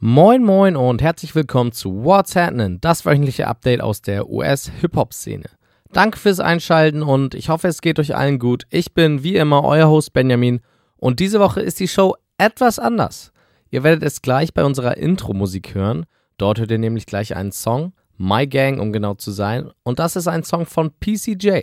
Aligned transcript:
Moin 0.00 0.44
moin 0.44 0.76
und 0.76 1.02
herzlich 1.02 1.34
willkommen 1.34 1.72
zu 1.72 2.04
What's 2.04 2.36
Happening, 2.36 2.80
das 2.80 3.04
wöchentliche 3.04 3.48
Update 3.48 3.80
aus 3.80 4.00
der 4.00 4.30
US-Hip-Hop-Szene. 4.30 5.46
Danke 5.92 6.20
fürs 6.20 6.38
Einschalten 6.38 7.02
und 7.02 7.34
ich 7.34 7.48
hoffe, 7.48 7.66
es 7.66 7.80
geht 7.80 7.98
euch 7.98 8.14
allen 8.14 8.38
gut. 8.38 8.62
Ich 8.70 8.94
bin 8.94 9.24
wie 9.24 9.34
immer 9.34 9.64
euer 9.64 9.88
Host 9.88 10.12
Benjamin 10.12 10.60
und 10.98 11.18
diese 11.18 11.40
Woche 11.40 11.62
ist 11.62 11.80
die 11.80 11.88
Show 11.88 12.14
etwas 12.38 12.78
anders. 12.78 13.32
Ihr 13.70 13.82
werdet 13.82 14.04
es 14.04 14.22
gleich 14.22 14.54
bei 14.54 14.64
unserer 14.64 14.96
Intro-Musik 14.98 15.74
hören. 15.74 16.06
Dort 16.36 16.60
hört 16.60 16.70
ihr 16.70 16.78
nämlich 16.78 17.06
gleich 17.06 17.34
einen 17.34 17.50
Song, 17.50 17.92
My 18.16 18.46
Gang, 18.46 18.78
um 18.78 18.92
genau 18.92 19.14
zu 19.14 19.32
sein. 19.32 19.68
Und 19.82 19.98
das 19.98 20.14
ist 20.14 20.28
ein 20.28 20.44
Song 20.44 20.64
von 20.64 20.92
PCJ. 21.00 21.62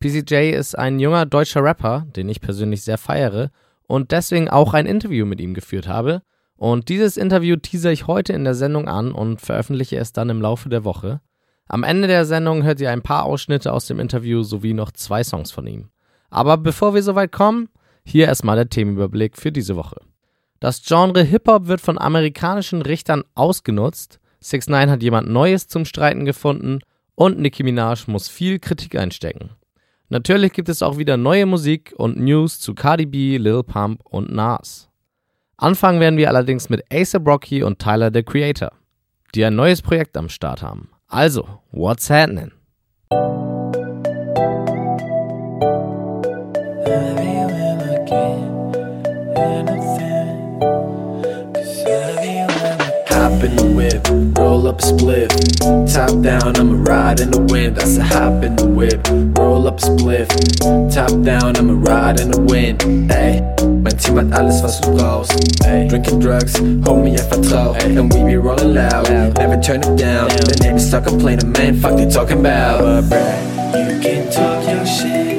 PCJ 0.00 0.52
ist 0.52 0.78
ein 0.78 0.98
junger 0.98 1.26
deutscher 1.26 1.62
Rapper, 1.62 2.06
den 2.16 2.30
ich 2.30 2.40
persönlich 2.40 2.82
sehr 2.82 2.96
feiere 2.96 3.50
und 3.86 4.10
deswegen 4.10 4.48
auch 4.48 4.72
ein 4.72 4.86
Interview 4.86 5.26
mit 5.26 5.38
ihm 5.38 5.52
geführt 5.52 5.86
habe. 5.86 6.22
Und 6.58 6.88
dieses 6.88 7.16
Interview 7.16 7.54
teaser 7.56 7.92
ich 7.92 8.08
heute 8.08 8.32
in 8.32 8.42
der 8.42 8.54
Sendung 8.54 8.88
an 8.88 9.12
und 9.12 9.40
veröffentliche 9.40 9.96
es 9.96 10.12
dann 10.12 10.28
im 10.28 10.42
Laufe 10.42 10.68
der 10.68 10.84
Woche. 10.84 11.20
Am 11.68 11.84
Ende 11.84 12.08
der 12.08 12.24
Sendung 12.24 12.64
hört 12.64 12.80
ihr 12.80 12.90
ein 12.90 13.02
paar 13.02 13.24
Ausschnitte 13.24 13.72
aus 13.72 13.86
dem 13.86 14.00
Interview 14.00 14.42
sowie 14.42 14.74
noch 14.74 14.90
zwei 14.90 15.22
Songs 15.22 15.52
von 15.52 15.68
ihm. 15.68 15.88
Aber 16.30 16.56
bevor 16.56 16.94
wir 16.94 17.02
soweit 17.02 17.30
kommen, 17.30 17.68
hier 18.04 18.26
erstmal 18.26 18.56
der 18.56 18.68
Themenüberblick 18.68 19.36
für 19.36 19.52
diese 19.52 19.76
Woche. 19.76 20.00
Das 20.58 20.82
Genre 20.84 21.22
Hip-Hop 21.22 21.68
wird 21.68 21.80
von 21.80 21.96
amerikanischen 21.96 22.82
Richtern 22.82 23.22
ausgenutzt, 23.36 24.18
6 24.40 24.68
9 24.68 24.90
hat 24.90 25.02
jemand 25.02 25.28
Neues 25.28 25.68
zum 25.68 25.84
Streiten 25.84 26.24
gefunden 26.24 26.80
und 27.14 27.38
Nicki 27.38 27.62
Minaj 27.62 28.04
muss 28.08 28.28
viel 28.28 28.58
Kritik 28.58 28.96
einstecken. 28.96 29.50
Natürlich 30.08 30.52
gibt 30.52 30.68
es 30.68 30.82
auch 30.82 30.98
wieder 30.98 31.16
neue 31.16 31.46
Musik 31.46 31.94
und 31.96 32.18
News 32.18 32.58
zu 32.58 32.74
Cardi 32.74 33.06
B, 33.06 33.36
Lil 33.36 33.62
Pump 33.62 34.00
und 34.04 34.32
Nas. 34.32 34.87
Anfangen 35.60 35.98
werden 35.98 36.16
wir 36.16 36.28
allerdings 36.28 36.68
mit 36.68 36.84
ASAP 36.92 37.26
Rocky 37.26 37.64
und 37.64 37.80
Tyler 37.80 38.12
the 38.14 38.22
Creator, 38.22 38.70
die 39.34 39.44
ein 39.44 39.56
neues 39.56 39.82
Projekt 39.82 40.16
am 40.16 40.28
Start 40.28 40.62
haben. 40.62 40.88
Also, 41.08 41.48
what's 41.72 42.08
happening? 42.08 42.52
Hop 43.10 43.38
roll 54.58 54.68
up 54.68 54.80
a 54.80 54.82
spliff. 54.82 55.30
Top 55.92 56.20
down, 56.20 56.56
I'ma 56.56 56.82
ride 56.82 57.20
in 57.20 57.30
the 57.30 57.40
wind. 57.40 57.78
I 57.78 57.84
said 57.84 58.06
hop 58.06 58.42
in 58.42 58.56
the 58.56 58.66
whip, 58.66 59.00
roll 59.38 59.68
up 59.68 59.78
a 59.78 59.82
spliff. 59.82 60.28
Top 60.92 61.12
down, 61.22 61.56
I'ma 61.56 61.74
ride 61.78 62.20
in 62.20 62.30
the 62.32 62.40
wind. 62.40 62.82
Ey, 63.12 63.40
mein 63.62 63.96
Team 63.96 64.16
hat 64.16 64.32
alles, 64.32 64.60
was 64.62 64.80
du 64.80 64.90
brauchst. 64.96 65.64
Ey, 65.64 65.86
drinking 65.88 66.18
drugs, 66.18 66.54
homie, 66.86 67.14
I 67.14 67.22
vertrau. 67.30 67.76
And 67.84 68.12
we 68.12 68.24
be 68.24 68.36
rolling 68.36 68.74
loud, 68.74 69.08
never 69.38 69.60
turn 69.60 69.80
it 69.80 69.96
down. 69.96 70.28
The 70.28 70.58
neighbors 70.62 70.88
start 70.88 71.04
complaining, 71.04 71.52
man, 71.52 71.78
fuck 71.80 71.96
they 71.96 72.08
talking 72.10 72.40
about. 72.40 72.80
But 72.80 73.02
bruh, 73.10 73.92
you 73.92 74.00
can 74.00 74.30
talk 74.32 74.66
your 74.66 74.86
shit. 74.86 75.38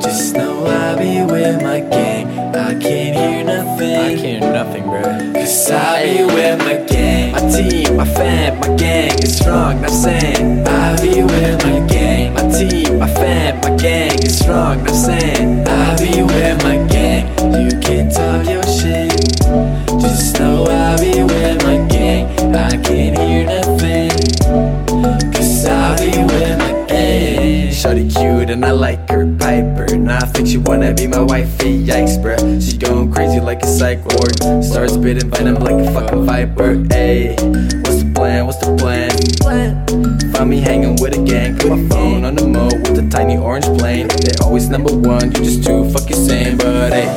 Just 0.00 0.34
know 0.34 0.64
I 0.64 0.94
be 0.94 1.24
with 1.24 1.60
my 1.62 1.80
gang. 1.80 2.28
I 2.54 2.74
can't 2.78 3.16
hear 3.16 3.44
nothing. 3.44 3.96
I 3.96 4.14
can't 4.14 4.20
hear 4.20 4.40
nothing, 4.40 4.84
bro. 4.84 5.27
Cause 5.58 5.72
I 5.72 6.04
be 6.04 6.22
with 6.22 6.58
my 6.60 6.76
gang, 6.86 7.32
my 7.32 7.40
team, 7.50 7.96
my 7.96 8.04
fam, 8.04 8.60
my 8.60 8.76
gang 8.76 9.18
is 9.24 9.38
strong, 9.38 9.80
not 9.80 9.90
saying 9.90 10.64
I 10.64 11.02
be 11.02 11.20
with 11.24 11.64
my 11.64 11.84
gang, 11.88 12.32
my 12.34 12.42
team, 12.56 13.00
my 13.00 13.12
fam, 13.12 13.60
my 13.62 13.76
gang 13.76 14.22
is 14.22 14.38
strong, 14.38 14.84
not 14.84 14.94
saying 14.94 15.66
I 15.66 15.96
be 15.98 16.22
with 16.22 16.62
my 16.62 16.76
gang. 16.86 17.26
You 17.60 17.76
can 17.80 18.08
talk 18.08 18.46
your 18.46 18.62
shit, 18.62 19.10
just 20.00 20.38
know 20.38 20.64
I 20.64 20.96
be 21.00 21.24
with 21.24 21.64
my 21.64 21.84
gang. 21.88 22.54
I 22.54 22.76
can't 22.80 23.18
hear 23.18 23.44
nothing, 23.44 24.10
cause 25.32 25.66
I 25.66 25.96
be 25.98 26.22
with 26.22 26.58
my 26.60 26.86
gang. 26.86 27.72
Shorty 27.72 28.08
cute 28.08 28.50
and 28.50 28.64
I 28.64 28.70
like 28.70 29.10
her 29.10 29.26
Piper. 29.38 29.86
And 29.94 30.10
I 30.10 30.20
think 30.20 30.48
she 30.48 30.58
wanna 30.58 30.92
be 30.92 31.06
my 31.06 31.20
wifey, 31.20 31.84
yikes, 31.84 32.18
bruh. 32.22 32.38
She 32.60 32.76
going 32.76 33.10
crazy 33.10 33.40
like 33.40 33.62
a 33.62 33.66
psych 33.66 34.04
ward. 34.04 34.62
Start 34.62 34.90
spitting 34.90 35.30
venom 35.30 35.57
viper. 36.28 36.76
Ayy, 36.92 37.40
what's 37.84 38.02
the 38.02 38.12
plan? 38.14 38.44
What's 38.46 38.58
the 38.58 38.76
plan? 38.76 40.32
Find 40.32 40.50
me 40.50 40.60
hanging 40.60 40.96
with 41.00 41.16
a 41.16 41.22
gang. 41.24 41.56
Put 41.56 41.70
my 41.70 41.88
phone 41.88 42.24
on 42.24 42.34
the 42.34 42.46
mode 42.46 42.86
with 42.86 42.98
a 42.98 43.08
tiny 43.08 43.38
orange 43.38 43.64
plane. 43.78 44.08
They 44.08 44.34
always 44.44 44.68
number 44.68 44.94
one, 44.94 45.32
You're 45.32 45.44
just 45.44 45.64
too 45.64 45.90
fucking 45.90 46.16
same. 46.28 46.58
But 46.58 46.92
hey, 46.92 47.08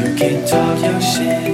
you 0.00 0.16
can 0.16 0.48
talk 0.48 0.80
your 0.82 1.00
shit. 1.00 1.53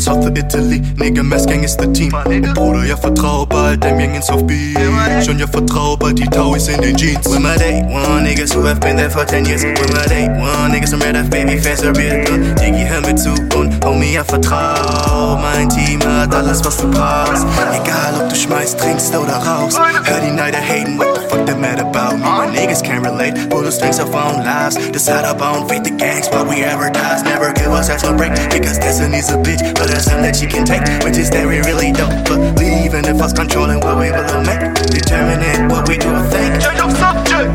The 0.00 0.10
East, 0.10 0.24
dann 0.24 0.36
Italy, 0.36 0.82
nigga, 0.96 1.22
Mass 1.22 1.46
Gang 1.46 1.62
ist 1.62 1.76
der 1.78 1.92
Team. 1.92 2.12
Und 2.24 2.54
Bruder, 2.54 2.84
ja 2.84 2.96
vertrau 2.96 3.46
bald 3.46 3.82
dem 3.82 3.98
Gang 3.98 4.14
in 4.14 4.22
South 4.22 4.46
Beach. 4.46 5.28
Und 5.28 5.38
ja 5.38 5.46
vertrau 5.46 5.96
bald 5.96 6.18
die 6.18 6.28
Tauis 6.28 6.68
in 6.68 6.80
den 6.80 6.96
Jeans. 6.96 7.26
With 7.26 7.40
my 7.40 7.56
day 7.56 7.82
one 7.82 8.24
niggas 8.24 8.54
who 8.54 8.66
have 8.66 8.80
been 8.80 8.96
there 8.96 9.10
for 9.10 9.24
10 9.24 9.44
years. 9.46 9.64
With 9.64 9.92
my 9.92 10.06
day 10.08 10.28
one 10.28 10.72
niggas 10.72 10.88
some 10.88 11.02
red 11.02 11.30
baby 11.30 11.58
face 11.58 11.80
serviert. 11.80 12.28
Digi, 12.60 12.84
hör 12.86 13.00
mir 13.00 13.16
zu 13.16 13.30
und 13.56 13.84
homie, 13.84 14.14
ja 14.14 14.24
vertrau. 14.24 15.38
Mein 15.40 15.68
Team 15.68 16.00
hat 16.04 16.34
alles, 16.34 16.64
was 16.64 16.76
du 16.76 16.90
brauchst. 16.90 17.46
Egal 17.72 18.14
ob 18.20 18.28
du 18.28 18.36
schmeißt, 18.36 18.78
trinkst 18.78 19.14
oder 19.14 19.34
rauchst. 19.34 19.78
Hör 19.78 20.20
die 20.20 20.30
Neider 20.30 20.58
haten, 20.58 20.98
what 20.98 21.14
the 21.14 21.20
fuck 21.28 21.46
they 21.46 21.54
mad 21.54 21.80
about 21.80 22.16
me? 22.16 22.24
My 22.24 22.46
niggas 22.46 22.82
can't 22.82 23.04
relate, 23.04 23.34
pull 23.50 23.62
the 23.62 23.72
strings 23.72 23.98
of 23.98 24.14
our 24.14 24.32
own 24.32 24.44
lives. 24.44 24.76
Decide 24.92 25.24
about 25.24 25.68
fate 25.68 25.84
the 25.84 25.90
gangs, 25.90 26.28
but 26.28 26.48
we 26.48 26.64
advertise. 26.64 27.22
Never 27.22 27.52
give 27.52 27.72
us 27.72 27.86
such 27.86 28.04
a 28.04 28.12
break, 28.12 28.32
because 28.50 28.78
destiny's 28.78 29.30
a 29.30 29.36
bitch. 29.36 29.62
But 29.84 29.92
there's 29.92 30.08
some 30.08 30.22
that 30.22 30.34
she 30.34 30.46
can 30.46 30.64
take, 30.64 30.80
which 31.04 31.20
is 31.20 31.28
that 31.36 31.44
we 31.44 31.60
really 31.60 31.92
don't 31.92 32.24
believe 32.24 32.96
in. 32.96 33.04
If 33.04 33.20
us 33.20 33.34
controlling 33.36 33.84
what 33.84 34.00
we 34.00 34.08
will 34.08 34.40
make, 34.40 34.64
determining 34.88 35.68
what 35.68 35.84
we 35.86 36.00
do 36.00 36.08
or 36.08 36.24
think. 36.32 36.56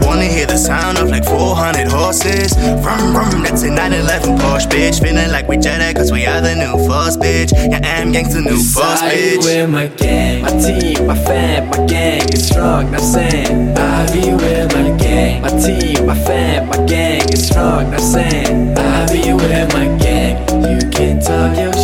Wanna 0.06 0.30
hear 0.30 0.46
the 0.46 0.58
sound 0.58 1.00
of 1.00 1.10
like 1.10 1.26
400 1.26 1.88
horses? 1.88 2.54
Vroom, 2.86 3.18
vroom, 3.18 3.42
that's 3.42 3.64
a 3.64 3.74
911 3.74 4.38
Porsche, 4.38 4.70
bitch. 4.70 5.02
Feeling 5.02 5.32
like 5.32 5.48
we 5.48 5.58
Jedi, 5.58 5.90
cause 5.96 6.12
we 6.12 6.28
are 6.28 6.40
the 6.40 6.54
new 6.54 6.78
force, 6.86 7.18
bitch. 7.18 7.50
Yeah, 7.50 7.82
I'm 7.82 8.14
gangsta 8.14 8.46
new 8.46 8.62
force, 8.62 9.02
I 9.02 9.10
be 9.10 9.18
bitch. 9.18 9.46
with 9.46 9.70
my 9.72 9.88
gang, 9.88 10.44
my 10.44 10.54
team, 10.62 11.08
my 11.08 11.18
fam, 11.18 11.70
my 11.74 11.82
gang 11.88 12.30
is 12.30 12.46
strong, 12.46 12.92
not 12.92 13.02
saying 13.02 13.76
I 13.76 14.06
be 14.14 14.30
with 14.38 14.70
my 14.78 14.96
gang, 15.02 15.42
my 15.42 15.50
team, 15.58 16.06
my 16.06 16.14
fam, 16.14 16.70
my 16.70 16.78
gang 16.86 17.26
is 17.34 17.48
strong, 17.50 17.90
not 17.90 18.02
saying 18.02 18.78
I 18.78 19.10
be 19.10 19.34
with 19.34 19.74
my 19.74 19.88
gang. 19.98 20.38
You 20.70 20.90
can 20.92 21.20
talk 21.20 21.58
your 21.58 21.79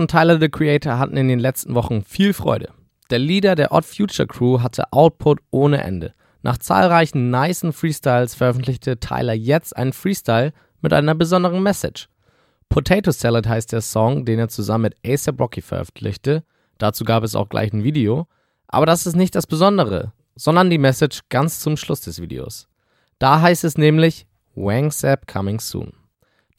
von 0.00 0.08
Tyler 0.08 0.40
the 0.40 0.48
Creator 0.48 0.98
hatten 0.98 1.18
in 1.18 1.28
den 1.28 1.38
letzten 1.38 1.74
Wochen 1.74 2.02
viel 2.02 2.32
Freude. 2.32 2.72
Der 3.10 3.18
Leader 3.18 3.54
der 3.54 3.70
Odd 3.70 3.86
Future 3.86 4.26
Crew 4.26 4.62
hatte 4.62 4.90
Output 4.94 5.40
ohne 5.50 5.82
Ende. 5.82 6.14
Nach 6.40 6.56
zahlreichen 6.56 7.30
nicen 7.30 7.74
Freestyles 7.74 8.34
veröffentlichte 8.34 8.98
Tyler 8.98 9.34
jetzt 9.34 9.76
einen 9.76 9.92
Freestyle 9.92 10.54
mit 10.80 10.94
einer 10.94 11.14
besonderen 11.14 11.62
Message. 11.62 12.08
Potato 12.70 13.10
Salad 13.10 13.46
heißt 13.46 13.72
der 13.72 13.82
Song, 13.82 14.24
den 14.24 14.38
er 14.38 14.48
zusammen 14.48 14.84
mit 14.84 14.96
ASAP 15.06 15.38
Rocky 15.38 15.60
veröffentlichte. 15.60 16.44
Dazu 16.78 17.04
gab 17.04 17.22
es 17.22 17.34
auch 17.34 17.50
gleich 17.50 17.70
ein 17.74 17.84
Video. 17.84 18.26
Aber 18.68 18.86
das 18.86 19.04
ist 19.04 19.16
nicht 19.16 19.34
das 19.34 19.46
Besondere, 19.46 20.14
sondern 20.34 20.70
die 20.70 20.78
Message 20.78 21.20
ganz 21.28 21.60
zum 21.60 21.76
Schluss 21.76 22.00
des 22.00 22.22
Videos. 22.22 22.68
Da 23.18 23.42
heißt 23.42 23.64
es 23.64 23.76
nämlich 23.76 24.26
Wang 24.54 24.92
Sap 24.92 25.26
coming 25.26 25.60
soon. 25.60 25.99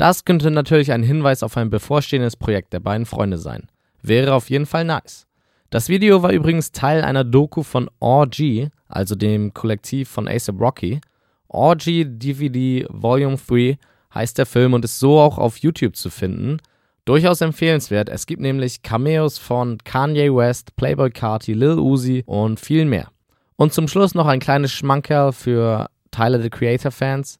Das 0.01 0.25
könnte 0.25 0.50
natürlich 0.50 0.92
ein 0.92 1.03
Hinweis 1.03 1.44
auf 1.44 1.57
ein 1.57 1.69
bevorstehendes 1.69 2.36
Projekt 2.36 2.74
der 2.74 2.80
beiden 2.80 3.06
Freunde 3.06 3.38
sein. 3.38 3.68
Wäre 4.01 4.33
auf 4.33 4.50
jeden 4.50 4.65
Fall 4.65 4.83
nice. 4.83 5.27
Das 5.69 5.89
Video 5.89 6.24
war 6.24 6.31
übrigens 6.31 6.71
Teil 6.71 7.03
einer 7.03 7.24
Doku 7.24 7.62
von 7.62 7.88
Orgy, 8.00 8.69
also 8.88 9.13
dem 9.13 9.53
Kollektiv 9.53 10.09
von 10.09 10.27
ASAP 10.27 10.59
Rocky. 10.59 11.01
Orgy 11.50 12.03
DVD 12.07 12.88
Volume 12.89 13.38
3 13.38 13.77
heißt 14.15 14.39
der 14.39 14.48
Film 14.48 14.74
und 14.74 14.83
ist 14.83 14.98
so 14.98 15.19
auch 15.19 15.38
auf 15.38 15.57
YouTube 15.57 15.95
zu 15.95 16.09
finden. 16.09 16.57
Durchaus 17.06 17.42
empfehlenswert. 17.42 18.09
Es 18.09 18.25
gibt 18.25 18.42
nämlich 18.42 18.81
Cameos 18.81 19.38
von 19.38 19.77
Kanye 19.83 20.36
West, 20.36 20.75
Playboy 20.77 21.12
Carti, 21.12 21.53
Lil 21.53 21.77
Uzi 21.77 22.24
und 22.25 22.59
viel 22.59 22.86
mehr. 22.86 23.09
Und 23.56 23.71
zum 23.71 23.88
Schluss 23.88 24.15
noch 24.15 24.25
ein 24.25 24.39
kleines 24.39 24.71
Schmankerl 24.71 25.31
für 25.31 25.92
Tyler 26.09 26.42
the 26.42 26.50
Creator 26.50 26.89
Fans. 26.89 27.38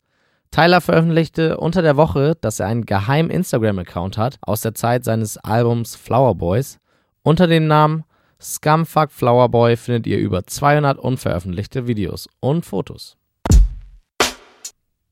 Tyler 0.52 0.82
veröffentlichte 0.82 1.58
unter 1.58 1.82
der 1.82 1.96
Woche, 1.96 2.36
dass 2.42 2.60
er 2.60 2.68
einen 2.68 2.86
geheimen 2.86 3.32
Instagram-Account 3.32 4.18
hat 4.18 4.38
aus 4.42 4.60
der 4.60 4.76
Zeit 4.76 5.06
seines 5.06 5.38
Albums 5.38 5.96
Flower 5.96 6.36
Boys 6.36 6.78
unter 7.24 7.48
dem 7.48 7.68
Namen 7.68 8.04
Scumfuck 8.42 9.12
Flower 9.12 9.50
Boy 9.50 9.78
findet 9.78 10.08
ihr 10.08 10.18
über 10.18 10.46
200 10.46 10.98
unveröffentlichte 10.98 11.88
Videos 11.88 12.28
und 12.40 12.66
Fotos. 12.66 13.16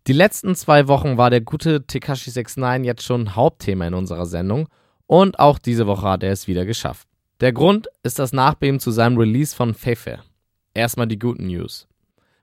Die 0.07 0.13
letzten 0.13 0.55
zwei 0.55 0.87
Wochen 0.87 1.17
war 1.17 1.29
der 1.29 1.41
gute 1.41 1.85
Tekashi 1.85 2.31
69 2.31 2.85
jetzt 2.85 3.03
schon 3.03 3.35
Hauptthema 3.35 3.85
in 3.87 3.93
unserer 3.93 4.25
Sendung 4.25 4.67
und 5.05 5.39
auch 5.39 5.59
diese 5.59 5.85
Woche 5.85 6.09
hat 6.09 6.23
er 6.23 6.31
es 6.31 6.47
wieder 6.47 6.65
geschafft. 6.65 7.07
Der 7.39 7.53
Grund 7.53 7.87
ist 8.03 8.19
das 8.19 8.33
Nachbeben 8.33 8.79
zu 8.79 8.91
seinem 8.91 9.17
Release 9.17 9.55
von 9.55 9.73
Fefe. 9.73 10.19
Erstmal 10.73 11.07
die 11.07 11.19
guten 11.19 11.47
News. 11.47 11.88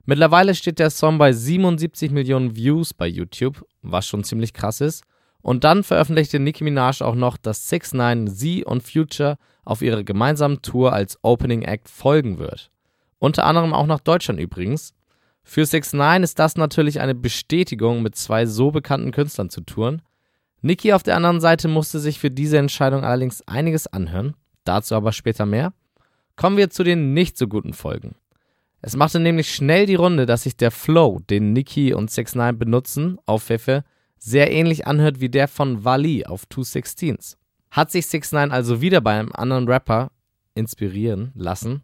Mittlerweile 0.09 0.55
steht 0.55 0.79
der 0.79 0.89
Song 0.89 1.17
bei 1.17 1.33
77 1.33 2.11
Millionen 2.11 2.55
Views 2.55 2.93
bei 2.93 3.07
YouTube, 3.07 3.65
was 3.81 4.07
schon 4.07 4.23
ziemlich 4.23 4.53
krass 4.53 4.79
ist. 4.79 5.03
Und 5.41 5.65
dann 5.65 5.83
veröffentlichte 5.83 6.39
Nicki 6.39 6.63
Minaj 6.63 7.01
auch 7.01 7.13
noch, 7.13 7.35
dass 7.35 7.67
6 7.67 7.91
9 7.93 8.27
sie 8.27 8.63
und 8.63 8.83
Future 8.83 9.37
auf 9.65 9.81
ihrer 9.81 10.05
gemeinsamen 10.05 10.61
Tour 10.61 10.93
als 10.93 11.19
Opening 11.23 11.63
Act 11.63 11.89
folgen 11.89 12.39
wird. 12.39 12.71
Unter 13.19 13.43
anderem 13.43 13.73
auch 13.73 13.85
nach 13.85 13.99
Deutschland 13.99 14.39
übrigens. 14.39 14.93
Für 15.43 15.65
6 15.65 15.91
9 15.91 16.23
ist 16.23 16.39
das 16.39 16.55
natürlich 16.55 17.01
eine 17.01 17.13
Bestätigung, 17.13 18.01
mit 18.01 18.15
zwei 18.15 18.45
so 18.45 18.71
bekannten 18.71 19.11
Künstlern 19.11 19.49
zu 19.49 19.59
touren. 19.59 20.01
Nicki 20.61 20.93
auf 20.93 21.03
der 21.03 21.17
anderen 21.17 21.41
Seite 21.41 21.67
musste 21.67 21.99
sich 21.99 22.17
für 22.17 22.31
diese 22.31 22.57
Entscheidung 22.57 23.03
allerdings 23.03 23.45
einiges 23.45 23.87
anhören, 23.87 24.35
dazu 24.63 24.95
aber 24.95 25.11
später 25.11 25.45
mehr. 25.45 25.73
Kommen 26.37 26.55
wir 26.55 26.69
zu 26.69 26.85
den 26.85 27.13
nicht 27.13 27.37
so 27.37 27.49
guten 27.49 27.73
Folgen. 27.73 28.15
Es 28.81 28.95
machte 28.95 29.19
nämlich 29.19 29.53
schnell 29.53 29.85
die 29.85 29.95
Runde, 29.95 30.25
dass 30.25 30.43
sich 30.43 30.55
der 30.55 30.71
Flow, 30.71 31.19
den 31.29 31.53
Nicki 31.53 31.93
und 31.93 32.11
6 32.11 32.35
9 32.35 32.59
benutzen, 32.59 33.17
auf 33.25 33.43
Pfeffe, 33.43 33.83
sehr 34.19 34.51
ähnlich 34.51 34.85
anhört 34.87 35.19
wie 35.19 35.29
der 35.29 35.47
von 35.47 35.83
Wally 35.83 36.25
auf 36.25 36.45
Two 36.45 36.63
Sixteens. 36.63 37.37
Hat 37.71 37.91
sich 37.91 38.07
6 38.07 38.31
9 38.31 38.51
also 38.51 38.81
wieder 38.81 39.01
bei 39.01 39.19
einem 39.19 39.31
anderen 39.33 39.67
Rapper 39.67 40.11
inspirieren 40.53 41.31
lassen? 41.35 41.83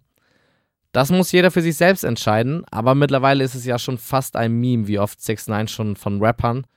Das 0.92 1.12
muss 1.12 1.32
jeder 1.32 1.50
für 1.50 1.64
sich 1.64 1.76
selbst 1.76 2.04
entscheiden, 2.04 2.64
aber 2.70 2.94
mittlerweile 2.94 3.44
ist 3.44 3.56
es 3.56 3.66
ja 3.66 3.80
schon 3.80 3.98
fast 3.98 4.36
ein 4.36 4.54
Meme, 4.54 4.88
wie 4.88 5.00
oft 5.00 5.20
6 5.20 5.48
9 5.48 5.68
schon 5.68 5.96
von 5.96 6.24
Rappern, 6.24 6.68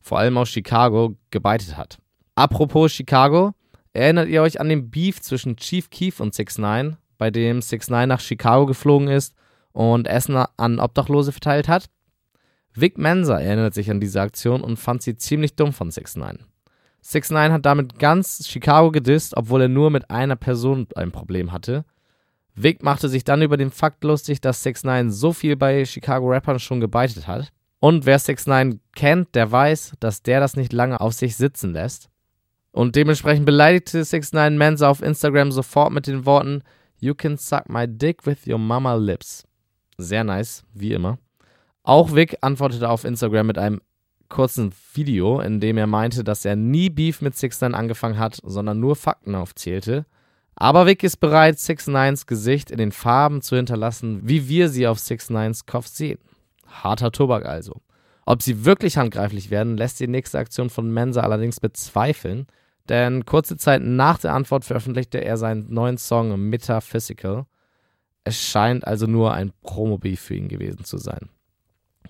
vor 0.00 0.18
allem 0.18 0.38
aus 0.38 0.48
Chicago, 0.48 1.16
gebeitet 1.30 1.76
hat. 1.76 1.98
Apropos 2.34 2.92
Chicago, 2.92 3.52
erinnert 3.92 4.28
ihr 4.28 4.40
euch 4.40 4.58
an 4.58 4.70
den 4.70 4.90
Beef 4.90 5.20
zwischen 5.20 5.56
Chief 5.56 5.90
Keef 5.90 6.20
und 6.20 6.34
6 6.34 6.58
9 6.58 6.96
bei 7.18 7.30
dem 7.30 7.60
6 7.60 7.90
9 7.90 8.08
nach 8.08 8.20
Chicago 8.20 8.64
geflogen 8.64 9.08
ist 9.08 9.34
und 9.76 10.08
Essen 10.08 10.36
an 10.56 10.80
Obdachlose 10.80 11.32
verteilt 11.32 11.68
hat? 11.68 11.86
Vic 12.74 12.98
Mensa 12.98 13.38
erinnert 13.38 13.74
sich 13.74 13.90
an 13.90 14.00
diese 14.00 14.20
Aktion 14.20 14.62
und 14.62 14.78
fand 14.78 15.02
sie 15.02 15.16
ziemlich 15.16 15.54
dumm 15.54 15.72
von 15.72 15.90
6 15.90 16.16
9 16.16 16.38
6 17.02 17.30
9 17.30 17.52
hat 17.52 17.64
damit 17.64 17.98
ganz 17.98 18.48
Chicago 18.48 18.90
gedisst, 18.90 19.36
obwohl 19.36 19.62
er 19.62 19.68
nur 19.68 19.90
mit 19.90 20.10
einer 20.10 20.34
Person 20.34 20.88
ein 20.96 21.12
Problem 21.12 21.52
hatte. 21.52 21.84
Vic 22.54 22.82
machte 22.82 23.08
sich 23.08 23.22
dann 23.22 23.42
über 23.42 23.56
den 23.56 23.70
Fakt 23.70 24.02
lustig, 24.02 24.40
dass 24.40 24.62
6 24.62 24.84
9 24.84 25.10
so 25.10 25.32
viel 25.32 25.56
bei 25.56 25.84
Chicago 25.84 26.28
Rappern 26.30 26.58
schon 26.58 26.80
gebeitet 26.80 27.28
hat. 27.28 27.52
Und 27.78 28.06
wer 28.06 28.18
6 28.18 28.46
9 28.46 28.80
kennt, 28.94 29.34
der 29.34 29.52
weiß, 29.52 29.92
dass 30.00 30.22
der 30.22 30.40
das 30.40 30.56
nicht 30.56 30.72
lange 30.72 31.00
auf 31.00 31.12
sich 31.12 31.36
sitzen 31.36 31.74
lässt. 31.74 32.08
Und 32.72 32.96
dementsprechend 32.96 33.46
beleidigte 33.46 34.02
6 34.02 34.32
9 34.32 34.58
Mensa 34.58 34.88
auf 34.88 35.02
Instagram 35.02 35.52
sofort 35.52 35.92
mit 35.92 36.06
den 36.06 36.26
Worten 36.26 36.62
You 36.98 37.14
can 37.14 37.36
suck 37.36 37.68
my 37.68 37.86
dick 37.86 38.26
with 38.26 38.46
your 38.46 38.58
mama 38.58 38.94
lips. 38.94 39.46
Sehr 39.98 40.24
nice, 40.24 40.64
wie 40.74 40.92
immer. 40.92 41.18
Auch 41.82 42.14
Vic 42.14 42.38
antwortete 42.40 42.88
auf 42.88 43.04
Instagram 43.04 43.46
mit 43.46 43.58
einem 43.58 43.80
kurzen 44.28 44.72
Video, 44.92 45.40
in 45.40 45.60
dem 45.60 45.78
er 45.78 45.86
meinte, 45.86 46.24
dass 46.24 46.44
er 46.44 46.56
nie 46.56 46.90
Beef 46.90 47.20
mit 47.22 47.36
6 47.36 47.60
9 47.60 47.74
angefangen 47.74 48.18
hat, 48.18 48.38
sondern 48.42 48.80
nur 48.80 48.96
Fakten 48.96 49.34
aufzählte. 49.34 50.04
Aber 50.56 50.86
Vic 50.86 51.02
ist 51.02 51.18
bereit, 51.18 51.58
6 51.58 51.88
9s 51.88 52.26
Gesicht 52.26 52.70
in 52.70 52.78
den 52.78 52.92
Farben 52.92 53.42
zu 53.42 53.56
hinterlassen, 53.56 54.20
wie 54.24 54.48
wir 54.48 54.68
sie 54.68 54.86
auf 54.86 54.98
6 54.98 55.30
9s 55.30 55.66
Kopf 55.66 55.86
sehen. 55.86 56.18
Harter 56.66 57.12
Tobak 57.12 57.46
also. 57.46 57.82
Ob 58.24 58.42
sie 58.42 58.64
wirklich 58.64 58.96
handgreiflich 58.96 59.50
werden, 59.50 59.76
lässt 59.76 60.00
die 60.00 60.08
nächste 60.08 60.38
Aktion 60.38 60.68
von 60.70 60.90
Mensa 60.90 61.20
allerdings 61.20 61.60
bezweifeln, 61.60 62.46
denn 62.88 63.24
kurze 63.24 63.56
Zeit 63.56 63.82
nach 63.82 64.18
der 64.18 64.34
Antwort 64.34 64.64
veröffentlichte 64.64 65.18
er 65.18 65.36
seinen 65.36 65.72
neuen 65.72 65.98
Song 65.98 66.48
Metaphysical. 66.48 67.46
Es 68.26 68.42
scheint 68.42 68.84
also 68.84 69.06
nur 69.06 69.34
ein 69.34 69.52
Promo-Beef 69.62 70.20
für 70.20 70.34
ihn 70.34 70.48
gewesen 70.48 70.82
zu 70.82 70.98
sein. 70.98 71.28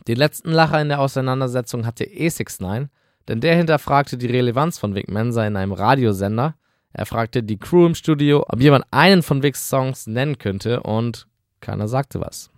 Den 0.09 0.17
letzten 0.17 0.51
Lacher 0.51 0.81
in 0.81 0.89
der 0.89 1.01
Auseinandersetzung 1.01 1.85
hatte 1.85 2.05
E69, 2.05 2.89
denn 3.29 3.43
der 3.43 3.55
hinterfragte 3.55 4.17
die 4.17 4.27
Relevanz 4.27 4.79
von 4.79 4.95
Vic 4.95 5.11
Mensa 5.11 5.47
in 5.47 5.57
einem 5.57 5.73
Radiosender. 5.73 6.55
Er 6.95 7.05
fragte 7.05 7.43
die 7.43 7.59
Crew 7.59 7.85
im 7.85 7.95
Studio, 7.95 8.47
ob 8.49 8.63
jemand 8.63 8.87
einen 8.91 9.23
von 9.23 9.43
Vics 9.43 9.69
Songs 9.69 10.07
nennen 10.07 10.39
könnte 10.39 10.83
und 10.85 11.27
keiner 11.61 11.87
sagte 11.87 12.19
was. 12.19 12.51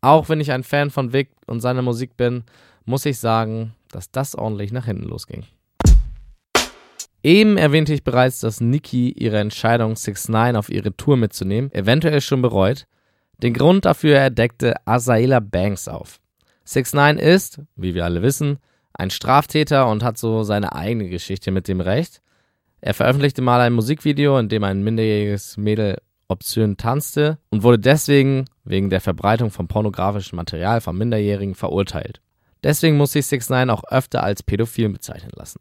Auch 0.00 0.30
wenn 0.30 0.40
ich 0.40 0.50
ein 0.50 0.64
Fan 0.64 0.88
von 0.88 1.12
Vic 1.12 1.28
und 1.46 1.60
seiner 1.60 1.82
Musik 1.82 2.16
bin, 2.16 2.44
muss 2.86 3.04
ich 3.04 3.18
sagen, 3.18 3.74
dass 3.90 4.10
das 4.10 4.34
ordentlich 4.34 4.72
nach 4.72 4.86
hinten 4.86 5.04
losging. 5.04 5.44
Eben 7.22 7.56
erwähnte 7.56 7.92
ich 7.92 8.04
bereits, 8.04 8.40
dass 8.40 8.60
Nicki 8.60 9.10
ihre 9.10 9.38
Entscheidung 9.38 9.96
6 9.96 10.28
9 10.28 10.56
auf 10.56 10.70
ihre 10.70 10.96
Tour 10.96 11.16
mitzunehmen 11.16 11.72
eventuell 11.72 12.20
schon 12.20 12.42
bereut. 12.42 12.86
Den 13.38 13.54
Grund 13.54 13.84
dafür 13.84 14.16
erdeckte 14.16 14.74
Asaela 14.84 15.40
Banks 15.40 15.88
auf. 15.88 16.20
6 16.64 16.92
9 16.92 17.18
ist, 17.18 17.60
wie 17.76 17.94
wir 17.94 18.04
alle 18.04 18.22
wissen, 18.22 18.58
ein 18.92 19.10
Straftäter 19.10 19.88
und 19.88 20.04
hat 20.04 20.18
so 20.18 20.42
seine 20.42 20.74
eigene 20.74 21.08
Geschichte 21.08 21.50
mit 21.50 21.66
dem 21.66 21.80
Recht. 21.80 22.20
Er 22.80 22.94
veröffentlichte 22.94 23.42
mal 23.42 23.60
ein 23.60 23.72
Musikvideo, 23.72 24.38
in 24.38 24.48
dem 24.48 24.62
ein 24.62 24.82
minderjähriges 24.82 25.56
Mädel 25.56 25.98
obszön 26.28 26.76
tanzte 26.76 27.38
und 27.50 27.62
wurde 27.62 27.78
deswegen 27.78 28.44
wegen 28.64 28.90
der 28.90 29.00
Verbreitung 29.00 29.50
von 29.50 29.66
pornografischem 29.66 30.36
Material 30.36 30.80
von 30.80 30.96
Minderjährigen 30.96 31.54
verurteilt. 31.54 32.20
Deswegen 32.62 32.96
muss 32.96 33.12
sich 33.12 33.26
6 33.26 33.50
9 33.50 33.70
auch 33.70 33.84
öfter 33.84 34.22
als 34.22 34.42
pädophil 34.42 34.90
bezeichnen 34.90 35.32
lassen. 35.34 35.60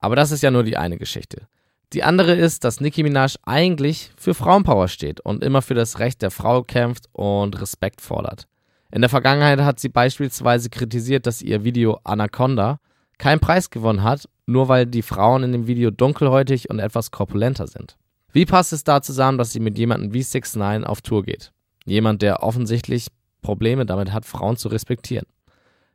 Aber 0.00 0.16
das 0.16 0.32
ist 0.32 0.42
ja 0.42 0.50
nur 0.50 0.64
die 0.64 0.76
eine 0.76 0.96
Geschichte. 0.96 1.46
Die 1.92 2.02
andere 2.02 2.34
ist, 2.34 2.64
dass 2.64 2.80
Nicki 2.80 3.02
Minaj 3.02 3.34
eigentlich 3.44 4.10
für 4.16 4.34
Frauenpower 4.34 4.88
steht 4.88 5.20
und 5.20 5.42
immer 5.42 5.60
für 5.60 5.74
das 5.74 5.98
Recht 5.98 6.22
der 6.22 6.30
Frau 6.30 6.62
kämpft 6.62 7.06
und 7.12 7.60
Respekt 7.60 8.00
fordert. 8.00 8.46
In 8.92 9.02
der 9.02 9.10
Vergangenheit 9.10 9.60
hat 9.60 9.80
sie 9.80 9.88
beispielsweise 9.88 10.70
kritisiert, 10.70 11.26
dass 11.26 11.42
ihr 11.42 11.64
Video 11.64 11.98
Anaconda 12.04 12.78
keinen 13.18 13.40
Preis 13.40 13.70
gewonnen 13.70 14.02
hat, 14.02 14.28
nur 14.46 14.68
weil 14.68 14.86
die 14.86 15.02
Frauen 15.02 15.42
in 15.42 15.52
dem 15.52 15.66
Video 15.66 15.90
dunkelhäutig 15.90 16.70
und 16.70 16.78
etwas 16.78 17.10
korpulenter 17.10 17.66
sind. 17.66 17.96
Wie 18.32 18.46
passt 18.46 18.72
es 18.72 18.84
da 18.84 19.02
zusammen, 19.02 19.38
dass 19.38 19.52
sie 19.52 19.60
mit 19.60 19.76
jemandem 19.76 20.14
wie 20.14 20.22
6 20.22 20.56
9 20.56 20.84
auf 20.84 21.02
Tour 21.02 21.24
geht? 21.24 21.52
Jemand, 21.84 22.22
der 22.22 22.42
offensichtlich 22.42 23.08
Probleme 23.42 23.86
damit 23.86 24.12
hat, 24.12 24.24
Frauen 24.24 24.56
zu 24.56 24.68
respektieren. 24.68 25.26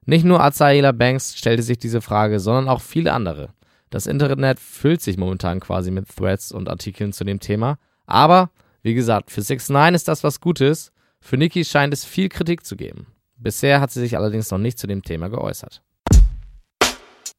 Nicht 0.05 0.25
nur 0.25 0.43
Azaela 0.43 0.91
Banks 0.91 1.38
stellte 1.38 1.63
sich 1.63 1.79
diese 1.79 2.01
Frage, 2.01 2.39
sondern 2.39 2.69
auch 2.69 2.81
viele 2.81 3.13
andere. 3.13 3.50
Das 3.89 4.07
Internet 4.07 4.59
füllt 4.59 5.01
sich 5.01 5.17
momentan 5.17 5.59
quasi 5.59 5.91
mit 5.91 6.07
Threads 6.15 6.51
und 6.51 6.69
Artikeln 6.69 7.13
zu 7.13 7.23
dem 7.23 7.39
Thema. 7.39 7.77
Aber, 8.05 8.49
wie 8.81 8.93
gesagt, 8.93 9.31
für 9.31 9.41
6 9.41 9.69
9 9.69 9.93
ist 9.95 10.07
das 10.07 10.23
was 10.23 10.41
Gutes 10.41 10.91
für 11.25 11.37
Niki 11.37 11.65
scheint 11.65 11.91
es 11.91 12.05
viel 12.05 12.29
Kritik 12.29 12.63
zu 12.63 12.75
geben. 12.75 13.07
Bisher 13.35 13.81
hat 13.81 13.89
sie 13.89 13.99
sich 13.99 14.15
allerdings 14.15 14.51
noch 14.51 14.59
nicht 14.59 14.77
zu 14.77 14.85
dem 14.85 15.01
Thema 15.01 15.27
geäußert. 15.27 15.81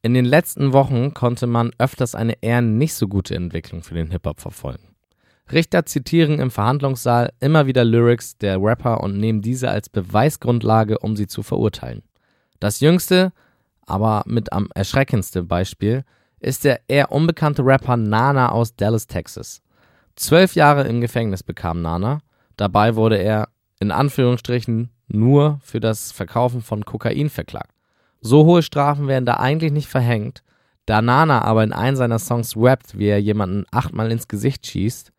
In 0.01 0.13
den 0.13 0.25
letzten 0.25 0.73
Wochen 0.73 1.13
konnte 1.13 1.47
man 1.47 1.71
öfters 1.77 2.13
eine 2.13 2.33
eher 2.41 2.61
nicht 2.61 2.95
so 2.95 3.07
gute 3.07 3.33
Entwicklung 3.33 3.83
für 3.83 3.93
den 3.93 4.11
Hip-Hop 4.11 4.41
verfolgen. 4.41 4.93
Richter 5.49 5.85
zitieren 5.85 6.39
im 6.39 6.51
Verhandlungssaal 6.51 7.31
immer 7.39 7.65
wieder 7.65 7.85
Lyrics 7.85 8.37
der 8.37 8.61
Rapper 8.61 9.01
und 9.01 9.17
nehmen 9.17 9.41
diese 9.41 9.71
als 9.71 9.87
Beweisgrundlage, 9.87 10.99
um 10.99 11.15
sie 11.15 11.27
zu 11.27 11.41
verurteilen. 11.41 12.03
Das 12.59 12.81
jüngste, 12.81 13.31
aber 13.85 14.23
mit 14.25 14.51
am 14.51 14.67
erschreckendsten 14.75 15.47
Beispiel 15.47 16.03
ist 16.39 16.63
der 16.63 16.81
eher 16.87 17.11
unbekannte 17.11 17.65
Rapper 17.65 17.97
Nana 17.97 18.51
aus 18.51 18.75
Dallas, 18.75 19.07
Texas. 19.07 19.61
Zwölf 20.15 20.55
Jahre 20.55 20.87
im 20.87 21.01
Gefängnis 21.01 21.43
bekam 21.43 21.81
Nana. 21.81 22.19
Dabei 22.55 22.95
wurde 22.95 23.17
er 23.17 23.49
in 23.79 23.91
Anführungsstrichen 23.91 24.89
nur 25.07 25.59
für 25.63 25.79
das 25.79 26.11
Verkaufen 26.11 26.61
von 26.61 26.85
Kokain 26.85 27.29
verklagt. 27.29 27.71
So 28.21 28.45
hohe 28.45 28.63
Strafen 28.63 29.07
werden 29.07 29.25
da 29.25 29.35
eigentlich 29.35 29.71
nicht 29.71 29.87
verhängt, 29.87 30.43
da 30.87 31.01
Nana 31.01 31.41
aber 31.41 31.63
in 31.63 31.73
einem 31.73 31.97
seiner 31.97 32.17
Songs 32.17 32.55
rappt, 32.55 32.97
wie 32.97 33.07
er 33.07 33.21
jemanden 33.21 33.65
achtmal 33.71 34.11
ins 34.11 34.27
Gesicht 34.27 34.65
schießt, 34.65 35.11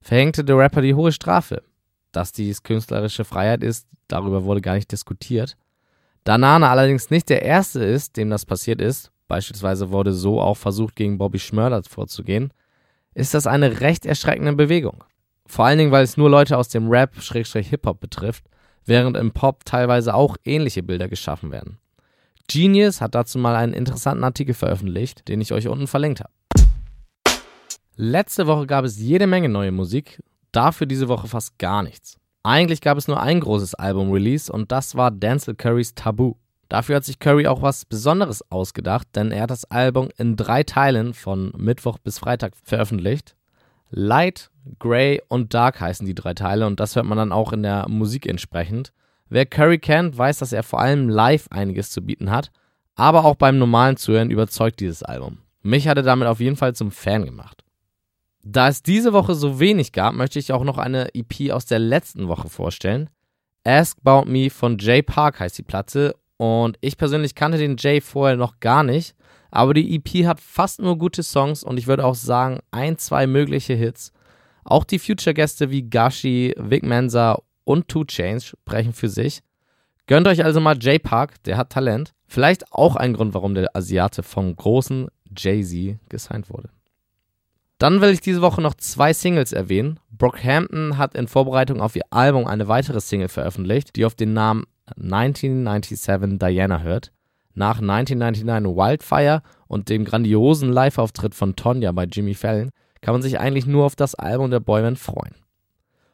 verhängte 0.00 0.44
der 0.44 0.58
Rapper 0.58 0.82
die 0.82 0.94
hohe 0.94 1.12
Strafe. 1.12 1.62
Dass 2.12 2.30
dies 2.30 2.62
künstlerische 2.62 3.24
Freiheit 3.24 3.62
ist, 3.62 3.88
darüber 4.06 4.44
wurde 4.44 4.60
gar 4.60 4.74
nicht 4.74 4.92
diskutiert. 4.92 5.56
Da 6.24 6.38
Nana 6.38 6.70
allerdings 6.70 7.10
nicht 7.10 7.28
der 7.28 7.42
Erste 7.42 7.82
ist, 7.82 8.16
dem 8.16 8.30
das 8.30 8.44
passiert 8.46 8.80
ist, 8.80 9.10
beispielsweise 9.28 9.90
wurde 9.90 10.12
so 10.12 10.40
auch 10.40 10.56
versucht, 10.56 10.96
gegen 10.96 11.18
Bobby 11.18 11.38
Schmörder 11.38 11.82
vorzugehen, 11.82 12.52
ist 13.14 13.34
das 13.34 13.46
eine 13.46 13.80
recht 13.80 14.06
erschreckende 14.06 14.52
Bewegung. 14.54 15.04
Vor 15.46 15.64
allen 15.66 15.78
Dingen, 15.78 15.92
weil 15.92 16.04
es 16.04 16.16
nur 16.16 16.30
Leute 16.30 16.56
aus 16.56 16.68
dem 16.68 16.88
Rap-Hip-Hop 16.88 18.00
betrifft, 18.00 18.44
während 18.84 19.16
im 19.16 19.32
Pop 19.32 19.64
teilweise 19.64 20.14
auch 20.14 20.36
ähnliche 20.44 20.82
Bilder 20.82 21.08
geschaffen 21.08 21.52
werden. 21.52 21.78
Genius 22.48 23.00
hat 23.00 23.14
dazu 23.14 23.38
mal 23.38 23.56
einen 23.56 23.72
interessanten 23.72 24.24
Artikel 24.24 24.54
veröffentlicht, 24.54 25.28
den 25.28 25.40
ich 25.40 25.52
euch 25.52 25.68
unten 25.68 25.86
verlinkt 25.86 26.20
habe. 26.20 26.30
Letzte 27.96 28.46
Woche 28.46 28.66
gab 28.66 28.84
es 28.84 28.98
jede 28.98 29.26
Menge 29.26 29.48
neue 29.48 29.70
Musik, 29.70 30.22
dafür 30.52 30.86
diese 30.86 31.08
Woche 31.08 31.28
fast 31.28 31.58
gar 31.58 31.82
nichts. 31.82 32.18
Eigentlich 32.42 32.80
gab 32.80 32.98
es 32.98 33.08
nur 33.08 33.20
ein 33.20 33.40
großes 33.40 33.74
Album-Release 33.74 34.52
und 34.52 34.70
das 34.72 34.96
war 34.96 35.10
Denzel 35.10 35.54
Currys 35.54 35.94
Taboo. 35.94 36.36
Dafür 36.68 36.96
hat 36.96 37.04
sich 37.04 37.18
Curry 37.18 37.46
auch 37.46 37.62
was 37.62 37.84
Besonderes 37.84 38.50
ausgedacht, 38.50 39.08
denn 39.14 39.30
er 39.30 39.42
hat 39.42 39.50
das 39.50 39.64
Album 39.70 40.08
in 40.16 40.36
drei 40.36 40.62
Teilen 40.62 41.14
von 41.14 41.52
Mittwoch 41.56 41.98
bis 41.98 42.18
Freitag 42.18 42.54
veröffentlicht. 42.62 43.36
Light, 43.90 44.50
Grey 44.78 45.22
und 45.28 45.54
Dark 45.54 45.80
heißen 45.80 46.06
die 46.06 46.14
drei 46.14 46.34
Teile 46.34 46.66
und 46.66 46.80
das 46.80 46.96
hört 46.96 47.06
man 47.06 47.18
dann 47.18 47.32
auch 47.32 47.52
in 47.52 47.62
der 47.62 47.88
Musik 47.88 48.26
entsprechend. 48.26 48.92
Wer 49.28 49.46
Curry 49.46 49.78
kennt, 49.78 50.16
weiß, 50.16 50.38
dass 50.38 50.52
er 50.52 50.62
vor 50.62 50.80
allem 50.80 51.08
live 51.08 51.48
einiges 51.50 51.90
zu 51.90 52.02
bieten 52.02 52.30
hat, 52.30 52.50
aber 52.94 53.24
auch 53.24 53.36
beim 53.36 53.58
normalen 53.58 53.96
Zuhören 53.96 54.30
überzeugt 54.30 54.80
dieses 54.80 55.02
Album. 55.02 55.38
Mich 55.62 55.88
hat 55.88 55.96
er 55.96 56.02
damit 56.02 56.28
auf 56.28 56.40
jeden 56.40 56.56
Fall 56.56 56.74
zum 56.74 56.90
Fan 56.90 57.24
gemacht. 57.24 57.64
Da 58.42 58.68
es 58.68 58.82
diese 58.82 59.12
Woche 59.14 59.34
so 59.34 59.58
wenig 59.58 59.92
gab, 59.92 60.14
möchte 60.14 60.38
ich 60.38 60.52
auch 60.52 60.64
noch 60.64 60.76
eine 60.76 61.14
EP 61.14 61.50
aus 61.50 61.64
der 61.64 61.78
letzten 61.78 62.28
Woche 62.28 62.50
vorstellen. 62.50 63.08
Ask 63.64 63.98
About 64.04 64.30
Me 64.30 64.50
von 64.50 64.76
Jay 64.76 65.00
Park 65.00 65.40
heißt 65.40 65.56
die 65.56 65.62
Platte 65.62 66.14
und 66.36 66.76
ich 66.80 66.96
persönlich 66.96 67.34
kannte 67.34 67.58
den 67.58 67.76
Jay 67.78 68.00
vorher 68.00 68.36
noch 68.36 68.60
gar 68.60 68.82
nicht, 68.82 69.14
aber 69.50 69.74
die 69.74 69.94
EP 69.94 70.26
hat 70.26 70.40
fast 70.40 70.80
nur 70.80 70.98
gute 70.98 71.22
Songs 71.22 71.62
und 71.62 71.78
ich 71.78 71.86
würde 71.86 72.04
auch 72.04 72.16
sagen 72.16 72.60
ein, 72.70 72.98
zwei 72.98 73.26
mögliche 73.26 73.74
Hits. 73.74 74.12
Auch 74.64 74.84
die 74.84 74.98
Future-Gäste 74.98 75.70
wie 75.70 75.88
Gashi, 75.88 76.54
Vic 76.56 76.82
Mensa 76.82 77.38
und 77.64 77.88
Two 77.88 78.04
Chains 78.04 78.44
sprechen 78.44 78.92
für 78.92 79.08
sich. 79.08 79.42
Gönnt 80.06 80.26
euch 80.26 80.44
also 80.44 80.60
mal 80.60 80.76
Jay 80.80 80.98
Park, 80.98 81.42
der 81.44 81.56
hat 81.56 81.70
Talent. 81.70 82.14
Vielleicht 82.26 82.72
auch 82.72 82.96
ein 82.96 83.14
Grund, 83.14 83.32
warum 83.32 83.54
der 83.54 83.74
Asiate 83.76 84.22
vom 84.22 84.54
großen 84.56 85.08
Jay-Z 85.36 85.98
gesigned 86.08 86.50
wurde. 86.50 86.70
Dann 87.78 88.00
will 88.00 88.10
ich 88.10 88.20
diese 88.20 88.42
Woche 88.42 88.60
noch 88.60 88.74
zwei 88.74 89.12
Singles 89.12 89.52
erwähnen. 89.52 90.00
Brockhampton 90.10 90.96
hat 90.96 91.14
in 91.14 91.28
Vorbereitung 91.28 91.80
auf 91.80 91.96
ihr 91.96 92.04
Album 92.10 92.46
eine 92.46 92.68
weitere 92.68 93.00
Single 93.00 93.28
veröffentlicht, 93.28 93.96
die 93.96 94.04
auf 94.04 94.14
den 94.14 94.32
Namen 94.32 94.64
1997 94.96 96.38
Diana 96.38 96.80
hört. 96.80 97.12
Nach 97.54 97.78
1999 97.80 98.76
Wildfire 98.76 99.42
und 99.68 99.88
dem 99.88 100.04
grandiosen 100.04 100.72
Live-Auftritt 100.72 101.34
von 101.34 101.56
Tonya 101.56 101.92
bei 101.92 102.04
Jimmy 102.04 102.34
Fallon 102.34 102.70
kann 103.00 103.14
man 103.14 103.22
sich 103.22 103.38
eigentlich 103.38 103.66
nur 103.66 103.84
auf 103.84 103.96
das 103.96 104.14
Album 104.14 104.50
der 104.50 104.60
Boyband 104.60 104.98
freuen. 104.98 105.34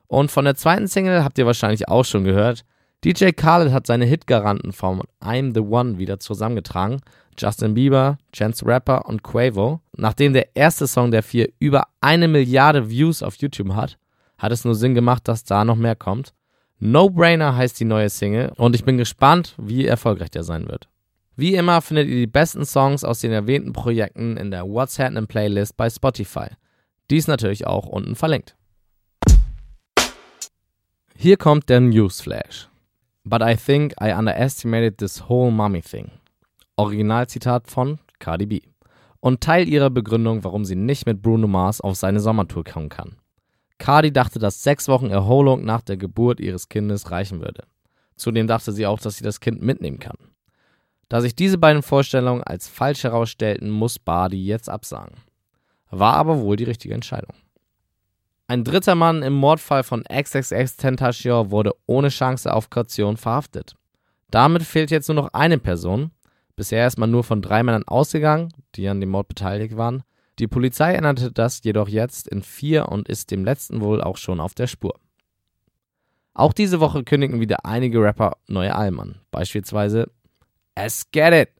Und 0.06 0.30
von 0.30 0.44
der 0.44 0.56
zweiten 0.56 0.88
Single 0.88 1.24
habt 1.24 1.38
ihr 1.38 1.46
wahrscheinlich 1.46 1.88
auch 1.88 2.04
schon 2.04 2.24
gehört. 2.24 2.64
DJ 3.04 3.30
Khaled 3.30 3.72
hat 3.72 3.86
seine 3.86 4.04
Hitgaranten 4.04 4.72
vom 4.72 5.02
I'm 5.22 5.54
the 5.54 5.60
One 5.60 5.98
wieder 5.98 6.20
zusammengetragen. 6.20 7.00
Justin 7.38 7.74
Bieber, 7.74 8.18
Chance 8.34 8.66
Rapper 8.66 9.06
und 9.06 9.22
Quavo. 9.22 9.80
Nachdem 9.96 10.34
der 10.34 10.54
erste 10.54 10.86
Song 10.86 11.10
der 11.10 11.22
vier 11.22 11.48
über 11.58 11.84
eine 12.00 12.28
Milliarde 12.28 12.90
Views 12.90 13.22
auf 13.22 13.36
YouTube 13.36 13.72
hat, 13.74 13.96
hat 14.36 14.52
es 14.52 14.64
nur 14.64 14.74
Sinn 14.74 14.94
gemacht, 14.94 15.28
dass 15.28 15.44
da 15.44 15.64
noch 15.64 15.76
mehr 15.76 15.96
kommt. 15.96 16.34
No 16.82 17.10
Brainer 17.10 17.56
heißt 17.56 17.78
die 17.78 17.84
neue 17.84 18.08
Single 18.08 18.52
und 18.56 18.74
ich 18.74 18.84
bin 18.84 18.96
gespannt, 18.96 19.54
wie 19.58 19.84
erfolgreich 19.84 20.30
der 20.30 20.44
sein 20.44 20.66
wird. 20.66 20.88
Wie 21.36 21.54
immer 21.54 21.82
findet 21.82 22.08
ihr 22.08 22.16
die 22.16 22.26
besten 22.26 22.64
Songs 22.64 23.04
aus 23.04 23.20
den 23.20 23.32
erwähnten 23.32 23.74
Projekten 23.74 24.38
in 24.38 24.50
der 24.50 24.66
What's 24.66 24.98
Happening 24.98 25.26
Playlist 25.26 25.76
bei 25.76 25.90
Spotify. 25.90 26.46
Dies 27.10 27.26
natürlich 27.26 27.66
auch 27.66 27.84
unten 27.84 28.16
verlinkt. 28.16 28.56
Hier 31.14 31.36
kommt 31.36 31.68
der 31.68 31.80
Newsflash. 31.80 32.70
But 33.24 33.42
I 33.42 33.56
think 33.56 33.92
I 34.02 34.12
underestimated 34.12 34.96
this 34.96 35.28
whole 35.28 35.50
mommy 35.50 35.82
thing. 35.82 36.10
Originalzitat 36.76 37.68
von 37.70 37.98
Cardi 38.20 38.46
B. 38.46 38.60
Und 39.20 39.42
Teil 39.42 39.68
ihrer 39.68 39.90
Begründung, 39.90 40.44
warum 40.44 40.64
sie 40.64 40.76
nicht 40.76 41.04
mit 41.04 41.20
Bruno 41.20 41.46
Mars 41.46 41.82
auf 41.82 41.96
seine 41.96 42.20
Sommertour 42.20 42.64
kommen 42.64 42.88
kann. 42.88 43.16
Cardi 43.80 44.12
dachte, 44.12 44.38
dass 44.38 44.62
sechs 44.62 44.86
Wochen 44.88 45.10
Erholung 45.10 45.64
nach 45.64 45.80
der 45.80 45.96
Geburt 45.96 46.38
ihres 46.38 46.68
Kindes 46.68 47.10
reichen 47.10 47.40
würde. 47.40 47.64
Zudem 48.14 48.46
dachte 48.46 48.72
sie 48.72 48.86
auch, 48.86 49.00
dass 49.00 49.16
sie 49.16 49.24
das 49.24 49.40
Kind 49.40 49.62
mitnehmen 49.62 49.98
kann. 49.98 50.18
Da 51.08 51.20
sich 51.22 51.34
diese 51.34 51.58
beiden 51.58 51.82
Vorstellungen 51.82 52.44
als 52.44 52.68
falsch 52.68 53.02
herausstellten, 53.02 53.70
muss 53.70 53.98
Bardi 53.98 54.44
jetzt 54.44 54.68
absagen. 54.68 55.16
War 55.90 56.14
aber 56.14 56.40
wohl 56.40 56.56
die 56.56 56.64
richtige 56.64 56.94
Entscheidung. 56.94 57.34
Ein 58.46 58.64
dritter 58.64 58.94
Mann 58.94 59.22
im 59.22 59.32
Mordfall 59.32 59.82
von 59.82 60.04
XXX 60.04 60.76
Tentacion 60.76 61.50
wurde 61.50 61.72
ohne 61.86 62.10
Chance 62.10 62.52
auf 62.52 62.68
Kaution 62.68 63.16
verhaftet. 63.16 63.76
Damit 64.30 64.62
fehlt 64.62 64.90
jetzt 64.90 65.08
nur 65.08 65.16
noch 65.16 65.32
eine 65.32 65.56
Person. 65.58 66.10
Bisher 66.54 66.86
ist 66.86 66.98
man 66.98 67.10
nur 67.10 67.24
von 67.24 67.40
drei 67.40 67.62
Männern 67.62 67.88
ausgegangen, 67.88 68.52
die 68.74 68.86
an 68.88 69.00
dem 69.00 69.08
Mord 69.08 69.28
beteiligt 69.28 69.78
waren. 69.78 70.02
Die 70.40 70.48
Polizei 70.48 70.94
änderte 70.94 71.30
das 71.30 71.62
jedoch 71.64 71.88
jetzt 71.88 72.26
in 72.26 72.42
vier 72.42 72.88
und 72.88 73.10
ist 73.10 73.30
dem 73.30 73.44
letzten 73.44 73.82
wohl 73.82 74.02
auch 74.02 74.16
schon 74.16 74.40
auf 74.40 74.54
der 74.54 74.66
Spur. 74.66 74.98
Auch 76.32 76.54
diese 76.54 76.80
Woche 76.80 77.04
kündigen 77.04 77.40
wieder 77.40 77.66
einige 77.66 78.00
Rapper 78.00 78.38
neue 78.46 78.74
Alben 78.74 79.00
an. 79.00 79.20
Beispielsweise 79.30 80.10
Let's 80.76 81.10
Get 81.10 81.34
It. 81.34 81.50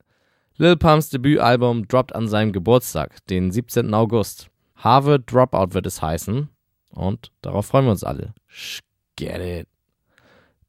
Lil 0.56 0.78
Pumps 0.78 1.10
Debütalbum 1.10 1.88
droppt 1.88 2.14
an 2.14 2.26
seinem 2.26 2.52
Geburtstag, 2.52 3.18
den 3.26 3.50
17. 3.50 3.92
August. 3.92 4.48
Harvard 4.76 5.30
Dropout 5.30 5.74
wird 5.74 5.86
es 5.86 6.00
heißen. 6.00 6.48
Und 6.88 7.32
darauf 7.42 7.66
freuen 7.66 7.84
wir 7.84 7.92
uns 7.92 8.04
alle. 8.04 8.32
Get 9.16 9.40
it. 9.40 9.68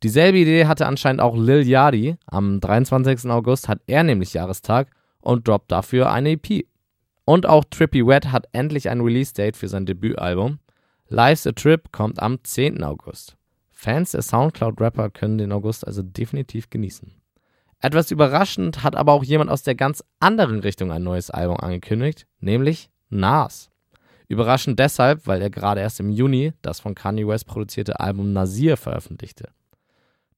Dieselbe 0.03 0.39
Idee 0.39 0.65
hatte 0.65 0.85
anscheinend 0.85 1.21
auch 1.21 1.37
Lil 1.37 1.65
Yachty. 1.65 2.17
Am 2.25 2.59
23. 2.59 3.29
August 3.31 3.69
hat 3.69 3.79
er 3.87 4.03
nämlich 4.03 4.33
Jahrestag 4.33 4.89
und 5.21 5.47
droppt 5.47 5.71
dafür 5.71 6.11
eine 6.11 6.31
EP. 6.31 6.65
Und 7.31 7.45
auch 7.45 7.63
Trippy 7.63 8.05
Wet 8.05 8.33
hat 8.33 8.49
endlich 8.51 8.89
ein 8.89 8.99
Release-Date 8.99 9.55
für 9.55 9.69
sein 9.69 9.85
Debütalbum. 9.85 10.59
Life's 11.07 11.47
a 11.47 11.53
Trip 11.53 11.89
kommt 11.93 12.21
am 12.21 12.43
10. 12.43 12.83
August. 12.83 13.37
Fans 13.71 14.11
der 14.11 14.21
Soundcloud-Rapper 14.21 15.11
können 15.11 15.37
den 15.37 15.53
August 15.53 15.87
also 15.87 16.01
definitiv 16.01 16.69
genießen. 16.69 17.09
Etwas 17.79 18.11
überraschend 18.11 18.83
hat 18.83 18.97
aber 18.97 19.13
auch 19.13 19.23
jemand 19.23 19.49
aus 19.49 19.63
der 19.63 19.75
ganz 19.75 20.03
anderen 20.19 20.59
Richtung 20.59 20.91
ein 20.91 21.03
neues 21.03 21.31
Album 21.31 21.55
angekündigt, 21.55 22.27
nämlich 22.41 22.89
Nas. 23.09 23.69
Überraschend 24.27 24.77
deshalb, 24.77 25.25
weil 25.25 25.41
er 25.41 25.49
gerade 25.49 25.79
erst 25.79 26.01
im 26.01 26.09
Juni 26.09 26.51
das 26.61 26.81
von 26.81 26.95
Kanye 26.95 27.25
West 27.25 27.47
produzierte 27.47 28.01
Album 28.01 28.33
Nasir 28.33 28.75
veröffentlichte. 28.75 29.47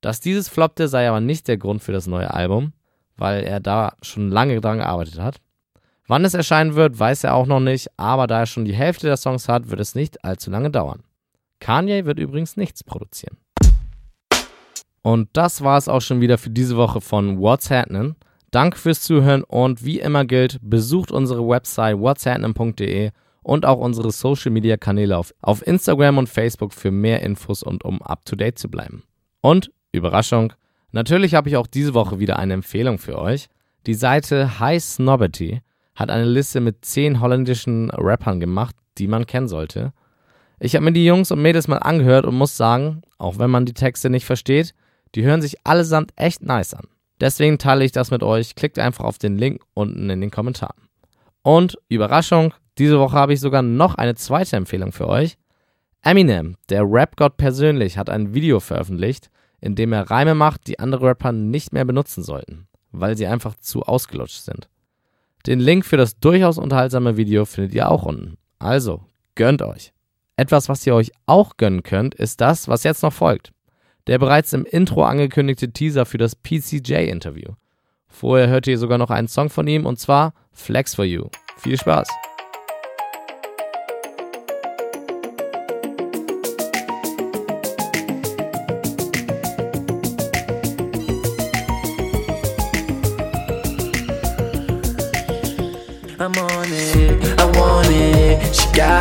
Dass 0.02 0.20
dieses 0.20 0.48
floppte, 0.48 0.88
sei 0.88 1.10
aber 1.10 1.22
nicht 1.22 1.48
der 1.48 1.58
Grund 1.58 1.82
für 1.82 1.92
das 1.92 2.06
neue 2.06 2.32
Album, 2.32 2.74
weil 3.18 3.44
er 3.46 3.60
da 3.60 3.96
schon 4.04 4.30
lange 4.30 4.62
dran 4.62 4.78
gearbeitet 4.78 5.20
hat. 5.20 5.42
Wann 6.07 6.25
es 6.25 6.33
erscheinen 6.33 6.75
wird, 6.75 7.00
weiß 7.00 7.24
er 7.24 7.36
auch 7.36 7.45
noch 7.45 7.62
nicht, 7.62 7.88
aber 7.98 8.27
da 8.27 8.39
er 8.39 8.45
schon 8.45 8.65
die 8.65 8.74
Hälfte 8.74 9.07
der 9.07 9.17
Songs 9.17 9.48
hat, 9.48 9.69
wird 9.69 9.79
es 9.79 9.95
nicht 9.95 10.24
allzu 10.25 10.51
lange 10.51 10.69
dauern. 10.69 11.03
Kanye 11.60 12.05
wird 12.05 12.19
übrigens 12.19 12.57
nichts 12.57 12.83
produzieren. 12.83 13.38
Und 15.01 15.29
das 15.33 15.63
war 15.63 15.77
es 15.77 15.88
auch 15.88 16.01
schon 16.01 16.22
wieder 16.22 16.38
für 16.38 16.50
diese 16.50 16.77
Woche 16.77 17.01
von 17.01 17.39
What's 17.39 17.69
Happening. 17.69 18.15
Danke 18.51 18.77
fürs 18.77 19.01
Zuhören 19.01 19.43
und 19.43 19.83
wie 19.83 20.00
immer 20.00 20.25
gilt, 20.25 20.60
besucht 20.62 21.12
unsere 21.12 21.48
Website 21.48 21.98
whatshappening.de 21.98 23.10
und 23.41 23.65
auch 23.65 23.79
unsere 23.79 24.12
Social 24.12 24.51
Media 24.51 24.77
Kanäle 24.77 25.17
auf, 25.17 25.33
auf 25.41 25.65
Instagram 25.65 26.19
und 26.19 26.29
Facebook 26.29 26.72
für 26.72 26.91
mehr 26.91 27.24
Infos 27.24 27.63
und 27.63 27.83
um 27.83 28.01
up 28.03 28.25
to 28.25 28.36
date 28.36 28.60
zu 28.60 28.69
bleiben. 28.69 29.03
Und 29.41 29.72
Überraschung, 29.91 30.53
natürlich 30.91 31.33
habe 31.33 31.50
ich 31.50 31.57
auch 31.57 31.65
diese 31.65 31.95
Woche 31.95 32.19
wieder 32.19 32.38
eine 32.38 32.53
Empfehlung 32.53 33.00
für 33.00 33.17
euch. 33.17 33.48
Die 33.88 33.95
Seite 33.95 34.60
High 34.60 34.83
Snobberty 34.83 35.62
hat 35.96 36.10
eine 36.10 36.26
Liste 36.26 36.60
mit 36.60 36.84
10 36.86 37.20
holländischen 37.20 37.90
Rappern 37.92 38.40
gemacht, 38.40 38.76
die 38.98 39.08
man 39.08 39.26
kennen 39.26 39.48
sollte. 39.48 39.94
Ich 40.60 40.76
habe 40.76 40.86
mir 40.86 40.94
die 40.94 41.06
Jungs 41.06 41.32
und 41.32 41.42
Mädels 41.42 41.68
mal 41.68 41.78
angehört 41.78 42.26
und 42.26 42.36
muss 42.36 42.56
sagen, 42.58 43.02
auch 43.18 43.38
wenn 43.40 43.50
man 43.50 43.66
die 43.66 43.74
Texte 43.74 44.10
nicht 44.10 44.26
versteht, 44.26 44.74
die 45.16 45.24
hören 45.24 45.42
sich 45.42 45.66
allesamt 45.66 46.14
echt 46.16 46.42
nice 46.42 46.74
an. 46.74 46.88
Deswegen 47.20 47.58
teile 47.58 47.86
ich 47.86 47.92
das 47.92 48.12
mit 48.12 48.24
euch. 48.24 48.56
Klickt 48.56 48.80
einfach 48.80 49.04
auf 49.04 49.18
den 49.18 49.38
Link 49.38 49.62
unten 49.74 50.10
in 50.10 50.22
den 50.22 50.32
Kommentaren. 50.32 50.90
Und 51.42 51.78
Überraschung, 51.90 52.54
diese 52.78 53.00
Woche 53.00 53.16
habe 53.16 53.34
ich 53.34 53.40
sogar 53.40 53.62
noch 53.62 53.96
eine 53.96 54.16
zweite 54.16 54.56
Empfehlung 54.56 54.92
für 54.92 55.08
euch. 55.08 55.38
Eminem, 56.02 56.58
der 56.70 56.84
Rap-Gott 56.84 57.38
persönlich, 57.38 57.98
hat 57.98 58.10
ein 58.10 58.34
Video 58.34 58.60
veröffentlicht, 58.60 59.30
in 59.62 59.76
dem 59.76 59.94
er 59.94 60.10
Reime 60.10 60.36
macht, 60.36 60.68
die 60.68 60.80
andere 60.80 61.08
Rapper 61.08 61.32
nicht 61.32 61.72
mehr 61.72 61.86
benutzen 61.86 62.24
sollten, 62.24 62.68
weil 62.92 63.16
sie 63.16 63.28
einfach 63.28 63.56
zu 63.56 63.84
ausgelutscht 63.84 64.42
sind. 64.42 64.68
Den 65.46 65.60
Link 65.60 65.86
für 65.86 65.98
das 65.98 66.20
durchaus 66.20 66.58
unterhaltsame 66.58 67.18
Video 67.18 67.46
findet 67.46 67.74
ihr 67.74 67.90
auch 67.90 68.04
unten. 68.04 68.38
Also, 68.60 69.02
gönnt 69.36 69.62
euch. 69.62 69.92
Etwas, 70.38 70.70
was 70.70 70.86
ihr 70.88 70.96
euch 70.96 71.12
auch 71.26 71.58
gönnen 71.58 71.84
könnt, 71.84 72.16
ist 72.16 72.40
das, 72.40 72.68
was 72.68 72.84
jetzt 72.84 73.04
noch 73.04 73.14
folgt. 73.14 73.52
Der 74.08 74.20
bereits 74.20 74.54
im 74.54 74.66
Intro 74.66 75.04
angekündigte 75.04 75.72
Teaser 75.72 76.06
für 76.06 76.18
das 76.18 76.36
PCJ-Interview. 76.36 77.52
Vorher 78.08 78.48
hört 78.48 78.68
ihr 78.68 78.78
sogar 78.78 78.98
noch 78.98 79.10
einen 79.10 79.28
Song 79.28 79.50
von 79.50 79.68
ihm 79.68 79.86
und 79.86 80.00
zwar 80.00 80.34
Flex 80.52 80.96
for 80.96 81.06
You. 81.06 81.28
Viel 81.58 81.78
Spaß! 81.78 82.08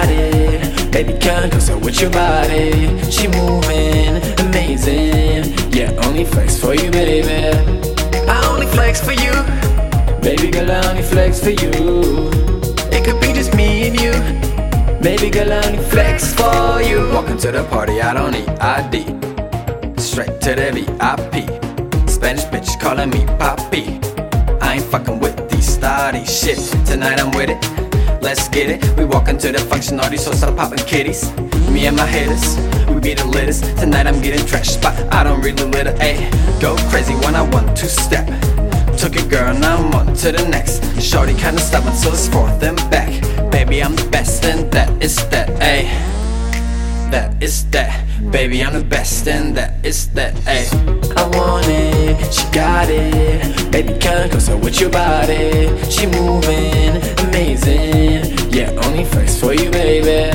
It. 0.08 0.92
Baby, 0.92 1.14
come 1.18 1.50
closer 1.50 1.76
with 1.78 2.00
your 2.00 2.10
body. 2.10 2.88
She 3.10 3.28
moving, 3.28 4.22
amazing. 4.40 5.54
Yeah, 5.72 5.92
only 6.04 6.24
flex 6.24 6.58
for 6.58 6.74
you, 6.74 6.90
baby. 6.90 7.56
I 8.28 8.46
only 8.50 8.66
flex 8.66 9.00
for 9.00 9.12
you. 9.12 9.32
Baby 10.20 10.50
girl, 10.50 10.70
I 10.70 10.86
only 10.88 11.02
flex 11.02 11.40
for 11.40 11.50
you. 11.50 11.70
It 12.92 13.04
could 13.04 13.20
be 13.20 13.32
just 13.32 13.54
me 13.54 13.88
and 13.88 14.00
you. 14.00 14.12
Baby 15.02 15.30
girl, 15.30 15.52
I 15.52 15.66
only 15.66 15.82
flex 15.90 16.32
for 16.34 16.80
you. 16.82 16.98
Welcome 17.10 17.38
to 17.38 17.50
the 17.52 17.64
party, 17.64 18.00
I 18.00 18.14
don't 18.14 18.32
need 18.32 18.48
ID. 18.60 19.04
Straight 20.00 20.40
to 20.42 20.54
the 20.54 20.70
VIP. 20.72 22.08
Spanish 22.08 22.44
bitch 22.44 22.78
calling 22.80 23.10
me 23.10 23.24
Poppy. 23.38 23.98
I 24.60 24.74
ain't 24.74 24.84
fucking 24.84 25.18
with 25.18 25.36
these 25.50 25.76
starty 25.76 26.24
shit. 26.26 26.58
Tonight 26.86 27.20
I'm 27.20 27.30
with 27.32 27.50
it. 27.50 27.91
Let's 28.22 28.48
get 28.48 28.70
it. 28.70 28.96
We 28.96 29.04
walk 29.04 29.28
into 29.28 29.50
the 29.50 29.58
function, 29.58 29.98
all 29.98 30.08
these 30.08 30.24
hoes 30.24 30.42
are 30.44 30.54
popping 30.54 30.78
kitties. 30.86 31.30
Me 31.70 31.86
and 31.86 31.96
my 31.96 32.06
haters, 32.06 32.56
we 32.88 33.00
be 33.00 33.14
the 33.14 33.26
littest. 33.26 33.64
Tonight 33.76 34.06
I'm 34.06 34.22
getting 34.22 34.46
trashed, 34.46 34.80
but 34.80 34.94
I 35.12 35.24
don't 35.24 35.40
really 35.42 35.64
litter. 35.64 35.92
Ayy, 35.94 36.30
go 36.60 36.76
crazy 36.88 37.14
when 37.24 37.34
I 37.34 37.42
want 37.42 37.76
to 37.76 37.86
step. 37.86 38.26
Took 38.96 39.16
a 39.16 39.26
girl, 39.28 39.52
now 39.58 39.76
I'm 39.76 39.92
on 39.94 40.14
to 40.22 40.30
the 40.30 40.48
next. 40.48 40.80
Shorty 41.02 41.34
kinda 41.34 41.60
stubborn, 41.60 41.94
so 41.94 42.10
it's 42.10 42.28
forth 42.28 42.62
and 42.62 42.78
back. 42.90 43.10
Baby, 43.50 43.82
I'm 43.82 43.96
the 43.96 44.08
best, 44.08 44.44
and 44.44 44.70
that 44.70 44.90
is 45.02 45.16
that. 45.30 45.48
Ayy 45.60 45.90
that 47.12 47.42
is 47.42 47.64
that. 47.70 48.11
Baby, 48.30 48.62
I'm 48.62 48.72
the 48.72 48.84
best, 48.84 49.26
and 49.26 49.56
that 49.56 49.84
is 49.84 50.08
that. 50.10 50.34
Ay, 50.46 50.66
I 51.16 51.28
want 51.36 51.66
it, 51.68 52.32
she 52.32 52.48
got 52.50 52.88
it. 52.88 53.70
Baby, 53.70 53.98
come 53.98 54.30
closer 54.30 54.56
with 54.56 54.80
your 54.80 54.90
body. 54.90 55.68
She 55.90 56.06
moving, 56.06 56.96
amazing. 57.26 58.38
Yeah, 58.50 58.70
only 58.84 59.04
flex 59.04 59.38
for 59.38 59.52
you, 59.52 59.70
baby. 59.70 60.30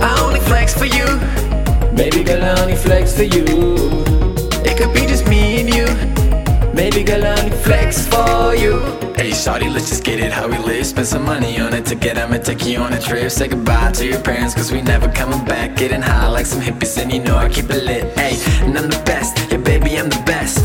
I 0.00 0.20
only 0.20 0.40
flex 0.40 0.74
for 0.74 0.84
you. 0.84 1.06
Baby 1.96 2.22
girl, 2.22 2.44
I 2.44 2.60
only 2.60 2.76
flex 2.76 3.16
for 3.16 3.24
you. 3.24 3.44
It 4.64 4.76
could 4.76 4.92
be 4.92 5.06
just 5.06 5.26
me 5.26 5.60
and 5.60 5.74
you. 5.74 6.15
Baby 6.76 7.04
girl, 7.04 7.24
I 7.24 7.48
flex 7.64 8.06
for 8.06 8.54
you. 8.54 8.78
Hey, 9.16 9.30
shawty, 9.30 9.72
let's 9.72 9.88
just 9.88 10.04
get 10.04 10.20
it 10.20 10.30
how 10.30 10.46
we 10.46 10.58
live. 10.58 10.84
Spend 10.84 11.06
some 11.06 11.24
money 11.24 11.58
on 11.58 11.72
it 11.72 11.86
to 11.86 11.94
get 11.94 12.18
I'ma 12.18 12.36
take 12.36 12.66
you 12.66 12.78
on 12.80 12.92
a 12.92 13.00
trip. 13.00 13.30
Say 13.30 13.48
goodbye 13.48 13.92
to 13.92 14.06
your 14.06 14.20
parents, 14.20 14.54
cause 14.54 14.70
we 14.70 14.82
never 14.82 15.10
coming 15.10 15.42
back. 15.46 15.74
Getting 15.76 16.02
high 16.02 16.28
like 16.28 16.44
some 16.44 16.60
hippies, 16.60 17.00
and 17.00 17.10
you 17.10 17.20
know 17.20 17.38
I 17.38 17.48
keep 17.48 17.70
it 17.70 17.82
lit. 17.82 18.04
Hey, 18.18 18.36
and 18.62 18.76
I'm 18.76 18.90
the 18.90 19.02
best. 19.06 19.50
Yeah, 19.50 19.56
baby, 19.56 19.98
I'm 19.98 20.10
the 20.10 20.22
best. 20.26 20.58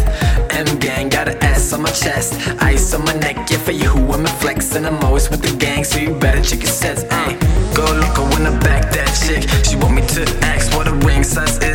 M 0.52 0.68
gang, 0.80 1.08
got 1.08 1.30
an 1.30 1.42
S 1.42 1.72
on 1.72 1.82
my 1.82 1.92
chest. 1.92 2.34
Ice 2.62 2.94
on 2.94 3.06
my 3.06 3.14
neck, 3.14 3.50
yeah, 3.50 3.60
for 3.60 3.72
you 3.72 3.88
who 3.90 4.12
I'm 4.12 4.26
a 4.26 4.30
flex. 4.42 4.76
And 4.76 4.86
I'm 4.86 5.02
always 5.06 5.30
with 5.30 5.42
the 5.42 5.56
gang, 5.56 5.86
so 5.86 5.98
you 5.98 6.14
better 6.14 6.42
check 6.42 6.60
your 6.60 6.76
sets. 6.82 7.04
Hey, 7.04 7.40
go 7.74 7.86
loco 7.86 8.24
when 8.32 8.46
I 8.46 8.60
back 8.60 8.92
that 8.92 9.12
chick. 9.24 9.48
She 9.66 9.78
want 9.78 9.96
me 9.96 10.06
to 10.08 10.24
ask 10.44 10.76
what 10.76 10.90
a 10.90 10.94
ring 11.08 11.24
size 11.24 11.58
is. 11.60 11.71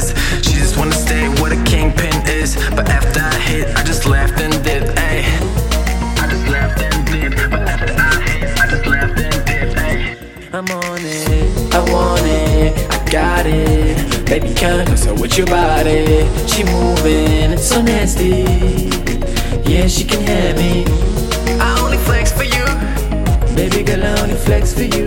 Baby, 14.38 14.52
come 14.52 14.84
closer 14.84 15.14
with 15.14 15.38
your 15.38 15.46
body. 15.46 16.28
She 16.46 16.62
moving, 16.64 17.52
it's 17.52 17.66
so 17.66 17.80
nasty. 17.80 18.44
Yeah, 19.64 19.86
she 19.86 20.04
can 20.04 20.20
have 20.26 20.58
me. 20.58 20.84
I 21.58 21.80
only 21.82 21.96
flex 21.96 22.32
for 22.32 22.44
you. 22.44 22.66
Baby 23.56 23.82
girl, 23.82 24.04
I 24.04 24.20
only 24.20 24.34
flex 24.34 24.74
for 24.74 24.82
you. 24.82 25.06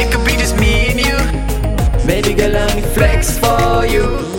It 0.00 0.10
could 0.10 0.24
be 0.24 0.32
just 0.38 0.56
me 0.58 0.88
and 0.88 0.98
you. 0.98 2.06
Baby 2.06 2.32
girl, 2.32 2.56
I 2.56 2.70
only 2.70 2.82
flex 2.94 3.38
for 3.38 3.84
you. 3.84 4.37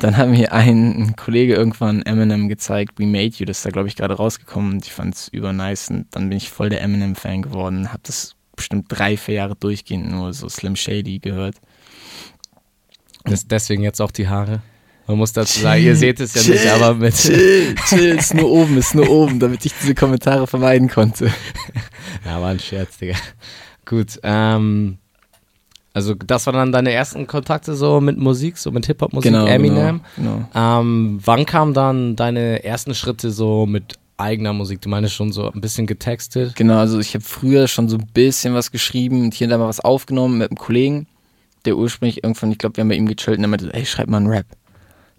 Dann 0.00 0.16
hat 0.16 0.28
mir 0.28 0.52
ein 0.52 1.14
Kollege 1.16 1.54
irgendwann 1.54 2.02
Eminem 2.02 2.48
gezeigt, 2.48 2.98
We 2.98 3.06
Made 3.06 3.34
You, 3.36 3.46
das 3.46 3.58
ist 3.58 3.66
da 3.66 3.70
glaube 3.70 3.88
ich 3.88 3.96
gerade 3.96 4.14
rausgekommen 4.14 4.72
und 4.72 4.86
ich 4.86 4.92
fand 4.92 5.14
es 5.14 5.28
übernice 5.28 5.90
und 5.90 6.06
dann 6.10 6.28
bin 6.28 6.38
ich 6.38 6.48
voll 6.48 6.70
der 6.70 6.82
Eminem-Fan 6.82 7.42
geworden, 7.42 7.92
hab 7.92 8.02
das 8.04 8.34
bestimmt 8.56 8.86
drei, 8.88 9.16
vier 9.16 9.36
Jahre 9.36 9.56
durchgehend 9.56 10.10
nur 10.10 10.32
so 10.32 10.48
Slim 10.48 10.76
Shady 10.76 11.18
gehört. 11.18 11.56
Das 13.24 13.46
deswegen 13.46 13.82
jetzt 13.82 14.00
auch 14.00 14.10
die 14.10 14.28
Haare. 14.28 14.62
Man 15.06 15.18
muss 15.18 15.32
dazu 15.32 15.60
sagen, 15.60 15.82
ihr 15.82 15.96
seht 15.96 16.20
es 16.20 16.34
ja 16.34 16.42
nicht, 16.42 16.66
aber 16.68 16.94
mit. 16.94 17.14
Chill, 17.16 17.74
chill, 17.88 18.16
ist 18.16 18.32
nur 18.32 18.48
oben, 18.48 18.78
ist 18.78 18.94
nur 18.94 19.10
oben, 19.10 19.40
damit 19.40 19.66
ich 19.66 19.72
diese 19.80 19.94
Kommentare 19.94 20.46
vermeiden 20.46 20.88
konnte. 20.88 21.32
Ja, 22.24 22.40
war 22.40 22.50
ein 22.50 22.60
Scherz, 22.60 22.98
Digga. 22.98 23.16
Gut, 23.86 24.20
ähm. 24.22 24.99
Also, 25.92 26.14
das 26.14 26.46
waren 26.46 26.54
dann 26.54 26.72
deine 26.72 26.92
ersten 26.92 27.26
Kontakte 27.26 27.74
so 27.74 28.00
mit 28.00 28.16
Musik, 28.16 28.58
so 28.58 28.70
mit 28.70 28.86
Hip-Hop-Musik, 28.86 29.32
Genau, 29.32 29.46
Eminem. 29.46 30.00
Genau, 30.16 30.46
genau. 30.54 30.80
Ähm, 30.80 31.18
wann 31.24 31.44
kamen 31.46 31.74
dann 31.74 32.14
deine 32.14 32.62
ersten 32.62 32.94
Schritte 32.94 33.30
so 33.32 33.66
mit 33.66 33.98
eigener 34.16 34.52
Musik? 34.52 34.80
Du 34.82 34.88
meinst 34.88 35.12
schon 35.14 35.32
so 35.32 35.50
ein 35.50 35.60
bisschen 35.60 35.86
getextet. 35.88 36.54
Genau, 36.54 36.78
also 36.78 37.00
ich 37.00 37.14
habe 37.14 37.24
früher 37.24 37.66
schon 37.66 37.88
so 37.88 37.96
ein 37.96 38.06
bisschen 38.14 38.54
was 38.54 38.70
geschrieben 38.70 39.22
und 39.24 39.34
hier 39.34 39.46
und 39.46 39.50
da 39.50 39.58
mal 39.58 39.66
was 39.66 39.80
aufgenommen 39.80 40.38
mit 40.38 40.50
einem 40.50 40.58
Kollegen, 40.58 41.06
der 41.64 41.76
ursprünglich 41.76 42.22
irgendwann, 42.22 42.52
ich 42.52 42.58
glaube, 42.58 42.76
wir 42.76 42.82
haben 42.82 42.88
bei 42.88 42.94
ihm 42.94 43.08
gechillt 43.08 43.38
und 43.38 43.44
er 43.44 43.48
meinte, 43.48 43.74
ey, 43.74 43.84
schreib 43.84 44.08
mal 44.08 44.18
einen 44.18 44.28
Rap. 44.28 44.46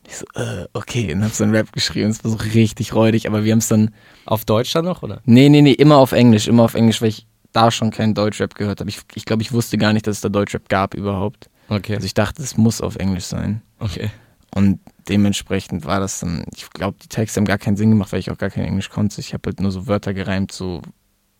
Ich 0.08 0.18
so, 0.18 0.26
äh, 0.36 0.68
okay, 0.74 1.14
und 1.14 1.24
hab 1.24 1.32
so 1.32 1.44
einen 1.44 1.54
Rap 1.56 1.72
geschrieben, 1.74 2.10
es 2.10 2.24
war 2.24 2.32
so 2.32 2.38
richtig 2.38 2.96
räudig, 2.96 3.28
aber 3.28 3.44
wir 3.44 3.52
haben 3.52 3.60
es 3.60 3.68
dann, 3.68 3.92
Auf 4.26 4.46
Deutsch 4.46 4.72
dann 4.74 4.86
noch, 4.86 5.04
oder? 5.04 5.22
nee, 5.26 5.50
nee, 5.50 5.62
nee, 5.62 5.74
immer 5.74 5.98
auf 5.98 6.14
Englisch, 6.14 6.48
immer 6.48 6.64
auf 6.64 6.74
Englisch, 6.76 7.02
weil 7.02 7.10
ich 7.10 7.28
da 7.54 7.72
schon 7.72 7.92
keinen 7.92 8.14
Deutschrap 8.14 8.56
gehört 8.56 8.80
habe. 8.80 8.90
Ich, 8.90 9.00
ich 9.16 9.26
glaube, 9.26 9.42
ich 9.42 9.52
wusste 9.52 9.78
gar 9.78 9.94
nicht, 9.94 10.08
dass 10.08 10.18
es 10.18 10.22
da 10.22 10.30
Deutschrap 10.30 10.70
gab 10.70 10.94
überhaupt. 10.94 11.50
Okay. 11.70 11.96
Also 11.96 12.06
ich 12.06 12.14
dachte, 12.14 12.42
es 12.42 12.58
muss 12.58 12.82
auf 12.82 12.96
Englisch 12.98 13.26
sein. 13.26 13.62
okay. 13.80 14.10
Und 14.54 14.80
dementsprechend 15.08 15.86
war 15.86 16.02
das 16.02 16.20
dann, 16.20 16.44
ich 16.54 16.70
glaube, 16.72 16.98
die 17.02 17.08
Texte 17.08 17.40
haben 17.40 17.46
gar 17.46 17.58
keinen 17.58 17.78
Sinn 17.78 17.90
gemacht, 17.90 18.12
weil 18.12 18.20
ich 18.20 18.32
auch 18.32 18.38
gar 18.38 18.50
kein 18.50 18.66
Englisch 18.66 18.90
konnte. 18.90 19.22
Ich 19.22 19.34
habe 19.34 19.44
halt 19.46 19.62
nur 19.62 19.72
so 19.72 19.88
Wörter 19.88 20.14
gereimt, 20.14 20.52
so, 20.52 20.82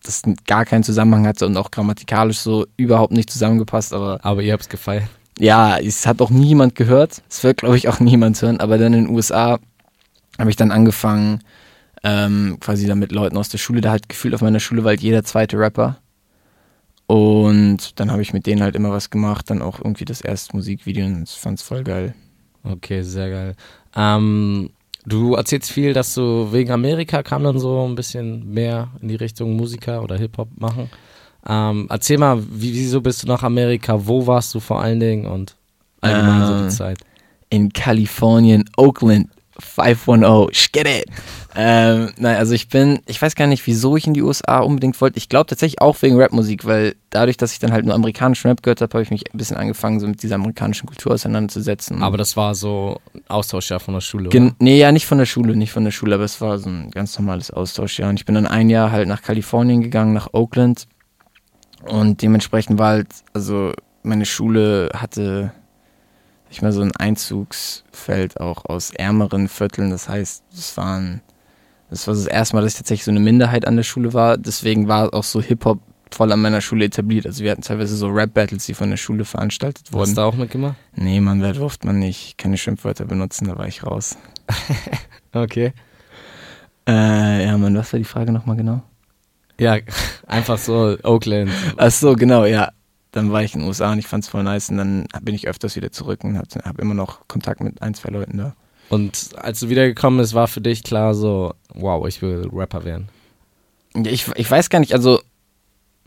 das 0.02 0.22
gar 0.46 0.64
keinen 0.64 0.82
Zusammenhang 0.82 1.26
hatte 1.26 1.44
und 1.44 1.56
auch 1.58 1.70
grammatikalisch 1.70 2.38
so 2.38 2.66
überhaupt 2.78 3.12
nicht 3.12 3.28
zusammengepasst, 3.28 3.92
aber 3.92 4.18
Aber 4.24 4.40
ihr 4.42 4.54
habt's 4.54 4.70
gefeiert. 4.70 5.04
ja, 5.38 5.76
es 5.78 6.06
hat 6.06 6.22
auch 6.22 6.30
niemand 6.30 6.74
gehört. 6.74 7.22
Es 7.28 7.44
wird, 7.44 7.58
glaube 7.58 7.76
ich, 7.76 7.86
auch 7.88 8.00
niemand 8.00 8.40
hören. 8.40 8.60
Aber 8.60 8.78
dann 8.78 8.94
in 8.94 9.04
den 9.04 9.14
USA 9.14 9.58
habe 10.38 10.48
ich 10.48 10.56
dann 10.56 10.70
angefangen, 10.70 11.40
ähm, 12.04 12.56
quasi 12.60 12.86
dann 12.86 12.98
mit 12.98 13.12
Leuten 13.12 13.36
aus 13.36 13.50
der 13.50 13.58
Schule, 13.58 13.82
da 13.82 13.90
halt 13.90 14.08
gefühlt 14.08 14.34
auf 14.34 14.40
meiner 14.40 14.58
Schule 14.60 14.84
war 14.84 14.88
halt 14.90 15.02
jeder 15.02 15.22
zweite 15.22 15.58
Rapper. 15.58 15.98
Und 17.06 17.98
dann 18.00 18.10
habe 18.10 18.22
ich 18.22 18.32
mit 18.32 18.46
denen 18.46 18.62
halt 18.62 18.76
immer 18.76 18.90
was 18.90 19.10
gemacht, 19.10 19.50
dann 19.50 19.62
auch 19.62 19.78
irgendwie 19.78 20.04
das 20.04 20.20
erste 20.20 20.56
Musikvideo 20.56 21.04
und 21.04 21.28
ich 21.28 21.36
fand's 21.36 21.62
voll 21.62 21.84
geil. 21.84 22.14
Okay, 22.64 23.02
sehr 23.02 23.28
geil. 23.30 23.54
Ähm, 23.94 24.70
du 25.04 25.34
erzählst 25.34 25.70
viel, 25.70 25.92
dass 25.92 26.14
du 26.14 26.52
wegen 26.52 26.70
Amerika 26.70 27.22
kam 27.22 27.44
dann 27.44 27.58
so 27.58 27.86
ein 27.86 27.94
bisschen 27.94 28.52
mehr 28.52 28.88
in 29.00 29.08
die 29.08 29.16
Richtung 29.16 29.56
Musiker 29.56 30.02
oder 30.02 30.16
Hip-Hop 30.16 30.48
machen. 30.56 30.88
Ähm, 31.46 31.86
erzähl 31.90 32.18
mal, 32.18 32.40
wie, 32.40 32.72
wieso 32.72 33.00
bist 33.00 33.22
du 33.22 33.26
nach 33.26 33.42
Amerika? 33.42 34.06
Wo 34.06 34.26
warst 34.26 34.54
du 34.54 34.60
vor 34.60 34.80
allen 34.80 35.00
Dingen 35.00 35.26
und 35.26 35.56
allgemein 36.00 36.46
so 36.46 36.54
Ähm, 36.54 36.62
die 36.64 36.68
Zeit? 36.68 36.98
In 37.50 37.72
Kalifornien, 37.72 38.64
Oakland, 38.76 39.28
510, 39.64 40.72
get 40.72 40.86
it. 40.86 41.06
Ähm, 41.54 42.12
nein, 42.16 42.36
also 42.36 42.54
ich 42.54 42.68
bin, 42.68 43.00
ich 43.06 43.20
weiß 43.20 43.34
gar 43.34 43.46
nicht, 43.46 43.66
wieso 43.66 43.96
ich 43.96 44.06
in 44.06 44.14
die 44.14 44.22
USA 44.22 44.60
unbedingt 44.60 44.98
wollte. 45.00 45.18
Ich 45.18 45.28
glaube 45.28 45.46
tatsächlich 45.46 45.82
auch 45.82 46.00
wegen 46.00 46.18
Rapmusik, 46.18 46.64
weil 46.64 46.94
dadurch, 47.10 47.36
dass 47.36 47.52
ich 47.52 47.58
dann 47.58 47.72
halt 47.72 47.84
nur 47.84 47.94
amerikanischen 47.94 48.48
Rap 48.48 48.62
gehört 48.62 48.80
habe, 48.80 48.92
habe 48.94 49.02
ich 49.02 49.10
mich 49.10 49.32
ein 49.32 49.36
bisschen 49.36 49.58
angefangen, 49.58 50.00
so 50.00 50.06
mit 50.06 50.22
dieser 50.22 50.36
amerikanischen 50.36 50.86
Kultur 50.86 51.12
auseinanderzusetzen. 51.12 52.02
Aber 52.02 52.16
das 52.16 52.36
war 52.36 52.54
so 52.54 53.00
ein 53.14 53.22
Austauschjahr 53.28 53.80
von 53.80 53.94
der 53.94 54.00
Schule, 54.00 54.30
Gen 54.30 54.46
oder? 54.46 54.56
nee, 54.60 54.78
ja, 54.78 54.92
nicht 54.92 55.06
von 55.06 55.18
der 55.18 55.26
Schule, 55.26 55.54
nicht 55.54 55.72
von 55.72 55.84
der 55.84 55.90
Schule, 55.90 56.14
aber 56.14 56.24
es 56.24 56.40
war 56.40 56.58
so 56.58 56.70
ein 56.70 56.90
ganz 56.90 57.18
normales 57.18 57.50
Austauschjahr. 57.50 58.08
Und 58.08 58.18
ich 58.18 58.24
bin 58.24 58.34
dann 58.34 58.46
ein 58.46 58.70
Jahr 58.70 58.90
halt 58.90 59.08
nach 59.08 59.22
Kalifornien 59.22 59.82
gegangen, 59.82 60.14
nach 60.14 60.28
Oakland. 60.32 60.86
Und 61.86 62.22
dementsprechend 62.22 62.78
war 62.78 62.90
halt, 62.90 63.08
also 63.34 63.72
meine 64.02 64.24
Schule 64.24 64.90
hatte, 64.94 65.52
ich 66.52 66.62
mal 66.62 66.72
so 66.72 66.82
ein 66.82 66.94
Einzugsfeld 66.96 68.40
auch 68.40 68.64
aus 68.64 68.90
ärmeren 68.90 69.48
Vierteln. 69.48 69.90
Das 69.90 70.08
heißt, 70.08 70.44
es 70.52 70.76
waren, 70.76 71.20
das 71.90 72.06
war 72.06 72.14
das 72.14 72.26
erste 72.26 72.56
Mal, 72.56 72.62
dass 72.62 72.72
ich 72.72 72.78
tatsächlich 72.78 73.04
so 73.04 73.10
eine 73.10 73.20
Minderheit 73.20 73.66
an 73.66 73.76
der 73.76 73.82
Schule 73.82 74.12
war. 74.12 74.38
Deswegen 74.38 74.88
war 74.88 75.12
auch 75.14 75.24
so 75.24 75.40
Hip-Hop 75.40 75.80
voll 76.10 76.30
an 76.32 76.40
meiner 76.40 76.60
Schule 76.60 76.84
etabliert. 76.84 77.26
Also 77.26 77.42
wir 77.42 77.50
hatten 77.50 77.62
teilweise 77.62 77.96
so 77.96 78.08
Rap-Battles, 78.08 78.66
die 78.66 78.74
von 78.74 78.90
der 78.90 78.96
Schule 78.98 79.24
veranstaltet 79.24 79.86
Hast 79.86 79.92
wurden. 79.94 80.10
du 80.10 80.16
da 80.16 80.24
auch 80.26 80.34
mitgemacht? 80.36 80.76
Nee, 80.94 81.20
man, 81.20 81.40
durfte 81.40 81.86
man 81.86 81.98
nicht 81.98 82.36
keine 82.38 82.58
Schimpfwörter 82.58 83.06
benutzen, 83.06 83.48
da 83.48 83.56
war 83.58 83.66
ich 83.66 83.84
raus. 83.84 84.16
Okay. 85.34 85.72
Äh, 86.86 87.46
ja, 87.46 87.56
Mann, 87.56 87.74
was 87.74 87.90
war 87.92 87.98
die 87.98 88.04
Frage 88.04 88.32
nochmal 88.32 88.56
genau? 88.56 88.82
Ja, 89.58 89.78
einfach 90.26 90.58
so 90.58 90.96
Oakland. 91.02 91.50
Ach 91.78 91.90
so, 91.90 92.14
genau, 92.14 92.44
ja. 92.44 92.70
Dann 93.12 93.30
war 93.30 93.42
ich 93.42 93.54
in 93.54 93.60
den 93.60 93.68
USA 93.68 93.92
und 93.92 93.98
ich 93.98 94.06
fand's 94.06 94.28
voll 94.28 94.42
nice 94.42 94.70
und 94.70 94.78
dann 94.78 95.06
bin 95.20 95.34
ich 95.34 95.46
öfters 95.46 95.76
wieder 95.76 95.92
zurück 95.92 96.24
und 96.24 96.36
habe 96.36 96.48
hab 96.64 96.78
immer 96.78 96.94
noch 96.94 97.28
Kontakt 97.28 97.60
mit 97.60 97.80
ein, 97.82 97.94
zwei 97.94 98.10
Leuten 98.10 98.38
da. 98.38 98.54
Und 98.88 99.30
als 99.36 99.60
du 99.60 99.68
wiedergekommen 99.68 100.18
bist, 100.18 100.34
war 100.34 100.48
für 100.48 100.60
dich 100.60 100.82
klar 100.82 101.14
so, 101.14 101.54
wow, 101.72 102.06
ich 102.06 102.20
will 102.20 102.48
Rapper 102.52 102.84
werden. 102.84 103.08
Ja, 103.94 104.10
ich, 104.10 104.28
ich 104.34 104.50
weiß 104.50 104.70
gar 104.70 104.80
nicht, 104.80 104.92
also 104.92 105.20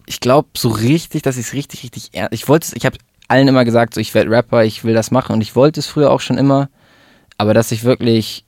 ich 0.06 0.20
glaube 0.20 0.50
so 0.56 0.70
richtig, 0.70 1.24
dass 1.24 1.38
ich 1.38 1.48
es 1.48 1.54
richtig, 1.54 1.84
richtig 1.84 2.10
ernst. 2.14 2.34
Ich 2.34 2.48
wollte 2.48 2.68
es, 2.68 2.74
ich 2.74 2.86
habe 2.86 2.98
allen 3.28 3.48
immer 3.48 3.66
gesagt, 3.66 3.94
so 3.94 4.02
ich 4.02 4.14
werde 4.14 4.30
Rapper, 4.32 4.64
ich 4.64 4.84
will 4.84 4.94
das 4.94 5.12
machen 5.12 5.34
und 5.34 5.42
ich 5.42 5.56
wollte 5.56 5.80
es 5.80 5.88
früher 5.88 6.12
auch 6.12 6.22
schon 6.22 6.38
immer, 6.38 6.70
aber 7.38 7.54
dass 7.54 7.72
ich 7.72 7.84
wirklich 7.84 8.45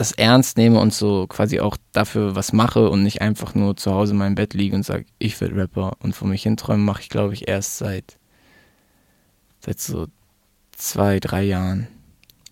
das 0.00 0.12
ernst 0.12 0.56
nehme 0.56 0.80
und 0.80 0.94
so 0.94 1.26
quasi 1.26 1.60
auch 1.60 1.76
dafür 1.92 2.34
was 2.34 2.54
mache 2.54 2.88
und 2.88 3.02
nicht 3.02 3.20
einfach 3.20 3.54
nur 3.54 3.76
zu 3.76 3.92
Hause 3.92 4.12
in 4.12 4.18
meinem 4.18 4.34
Bett 4.34 4.54
liege 4.54 4.74
und 4.74 4.82
sage, 4.82 5.04
ich 5.18 5.38
werde 5.42 5.56
Rapper 5.56 5.92
und 6.00 6.14
vor 6.14 6.26
mich 6.26 6.44
hinträumen, 6.44 6.86
mache 6.86 7.02
ich 7.02 7.10
glaube 7.10 7.34
ich 7.34 7.48
erst 7.48 7.76
seit 7.76 8.16
seit 9.60 9.78
so 9.78 10.06
zwei, 10.72 11.20
drei 11.20 11.42
Jahren. 11.42 11.86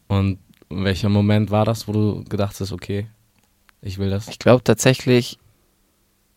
Und 0.08 0.38
welcher 0.68 1.08
Moment 1.08 1.50
war 1.50 1.64
das, 1.64 1.88
wo 1.88 1.92
du 1.92 2.22
gedacht 2.24 2.60
hast, 2.60 2.70
okay, 2.70 3.06
ich 3.80 3.96
will 3.96 4.10
das? 4.10 4.28
Ich 4.28 4.38
glaube 4.38 4.62
tatsächlich, 4.62 5.38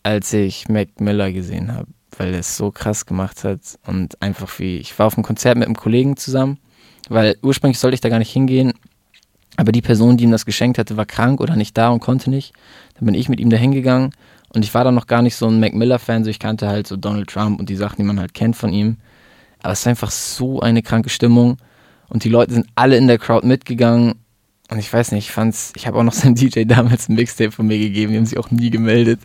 als 0.04 0.32
ich 0.32 0.70
Mac 0.70 1.02
Miller 1.02 1.34
gesehen 1.34 1.74
habe, 1.74 1.90
weil 2.18 2.34
er 2.34 2.40
es 2.40 2.56
so 2.56 2.72
krass 2.72 3.06
gemacht 3.06 3.44
hat 3.44 3.60
und 3.86 4.22
einfach 4.22 4.60
wie, 4.60 4.78
ich 4.78 4.98
war 4.98 5.08
auf 5.08 5.18
einem 5.18 5.26
Konzert 5.26 5.58
mit 5.58 5.66
einem 5.66 5.76
Kollegen 5.76 6.16
zusammen, 6.16 6.58
weil 7.10 7.36
ursprünglich 7.42 7.80
sollte 7.80 7.96
ich 7.96 8.02
da 8.02 8.08
gar 8.08 8.20
nicht 8.20 8.32
hingehen, 8.32 8.72
aber 9.62 9.72
die 9.72 9.84
Person, 9.84 10.18
die 10.18 10.24
ihm 10.24 10.32
das 10.32 10.48
geschenkt 10.48 10.80
hatte, 10.80 10.98
war 10.98 11.06
krank 11.06 11.40
oder 11.40 11.56
nicht 11.56 11.78
da 11.78 11.90
und 11.90 12.00
konnte 12.00 12.32
nicht. 12.32 12.54
Dann 12.96 13.06
bin 13.06 13.14
ich 13.14 13.30
mit 13.30 13.40
ihm 13.40 13.52
da 13.52 13.58
hingegangen 13.58 14.10
und 14.50 14.66
ich 14.66 14.74
war 14.74 14.84
dann 14.84 14.96
noch 14.96 15.06
gar 15.06 15.22
nicht 15.22 15.36
so 15.36 15.48
ein 15.48 15.60
Mac 15.60 15.74
Miller-Fan, 15.74 16.24
so 16.24 16.32
ich 16.32 16.40
kannte 16.40 16.68
halt 16.68 16.88
so 16.88 16.98
Donald 16.98 17.30
Trump 17.30 17.60
und 17.60 17.70
die 17.70 17.76
Sachen, 17.76 17.98
die 17.98 18.04
man 18.04 18.20
halt 18.20 18.34
kennt 18.34 18.56
von 18.56 18.74
ihm. 18.74 18.98
Aber 19.62 19.74
es 19.74 19.86
war 19.86 19.92
einfach 19.92 20.10
so 20.10 20.62
eine 20.62 20.82
kranke 20.82 21.10
Stimmung 21.10 21.58
und 22.10 22.24
die 22.24 22.30
Leute 22.30 22.56
sind 22.56 22.68
alle 22.74 22.98
in 22.98 23.06
der 23.06 23.20
Crowd 23.20 23.46
mitgegangen 23.46 24.16
und 24.72 24.80
ich 24.80 24.92
weiß 24.92 25.12
nicht, 25.12 25.28
ich 25.28 25.32
fand's, 25.32 25.74
ich 25.76 25.86
habe 25.86 26.00
auch 26.00 26.04
noch 26.04 26.14
seinem 26.14 26.34
DJ 26.34 26.64
damals 26.64 27.08
ein 27.08 27.14
Mixtape 27.14 27.52
von 27.52 27.68
mir 27.68 27.78
gegeben, 27.78 28.14
die 28.14 28.18
haben 28.18 28.26
sich 28.26 28.40
auch 28.40 28.50
nie 28.50 28.72
gemeldet. 28.72 29.20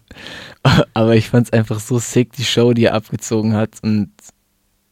Aber 0.92 1.16
ich 1.16 1.30
fand's 1.30 1.50
einfach 1.50 1.80
so 1.80 1.98
sick, 1.98 2.32
die 2.32 2.44
Show, 2.44 2.74
die 2.74 2.84
er 2.84 2.94
abgezogen 2.94 3.54
hat. 3.54 3.70
Und 3.82 4.10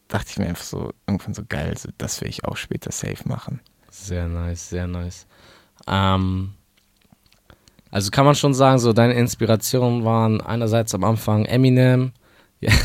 dachte 0.09 0.31
ich 0.31 0.39
mir 0.39 0.47
einfach 0.47 0.65
so, 0.65 0.93
irgendwann 1.07 1.35
so 1.35 1.43
geil, 1.47 1.77
so, 1.77 1.91
das 1.99 2.21
will 2.23 2.29
ich 2.29 2.45
auch 2.45 2.57
später 2.57 2.93
safe 2.93 3.29
machen. 3.29 3.61
Sehr 3.91 4.27
nice, 4.29 4.71
sehr 4.71 4.87
nice. 4.87 5.27
Ähm, 5.87 6.51
also 7.91 8.11
kann 8.11 8.25
man 8.25 8.35
schon 8.35 8.55
sagen, 8.55 8.79
so 8.79 8.93
deine 8.93 9.15
Inspirationen 9.15 10.05
waren 10.05 10.41
einerseits 10.41 10.95
am 10.95 11.05
Anfang 11.05 11.45
Eminem, 11.45 12.13
ja, 12.61 12.73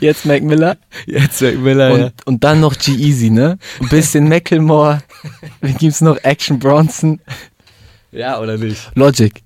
Jetzt 0.00 0.26
Mac 0.26 0.42
Miller 0.42 0.76
jetzt 1.06 1.40
Mac 1.42 1.56
Miller. 1.58 1.92
und, 1.92 2.12
und 2.26 2.44
dann 2.44 2.60
noch 2.60 2.74
G-Eazy, 2.74 3.30
ne? 3.30 3.58
Ein 3.80 3.88
bisschen 3.88 4.28
Macklemore. 4.28 5.02
Dann 5.60 5.76
gibt's 5.76 6.00
noch 6.00 6.16
Action 6.24 6.58
Bronson. 6.58 7.20
ja, 8.12 8.40
oder 8.40 8.56
nicht? 8.56 8.90
Logic. 8.94 9.42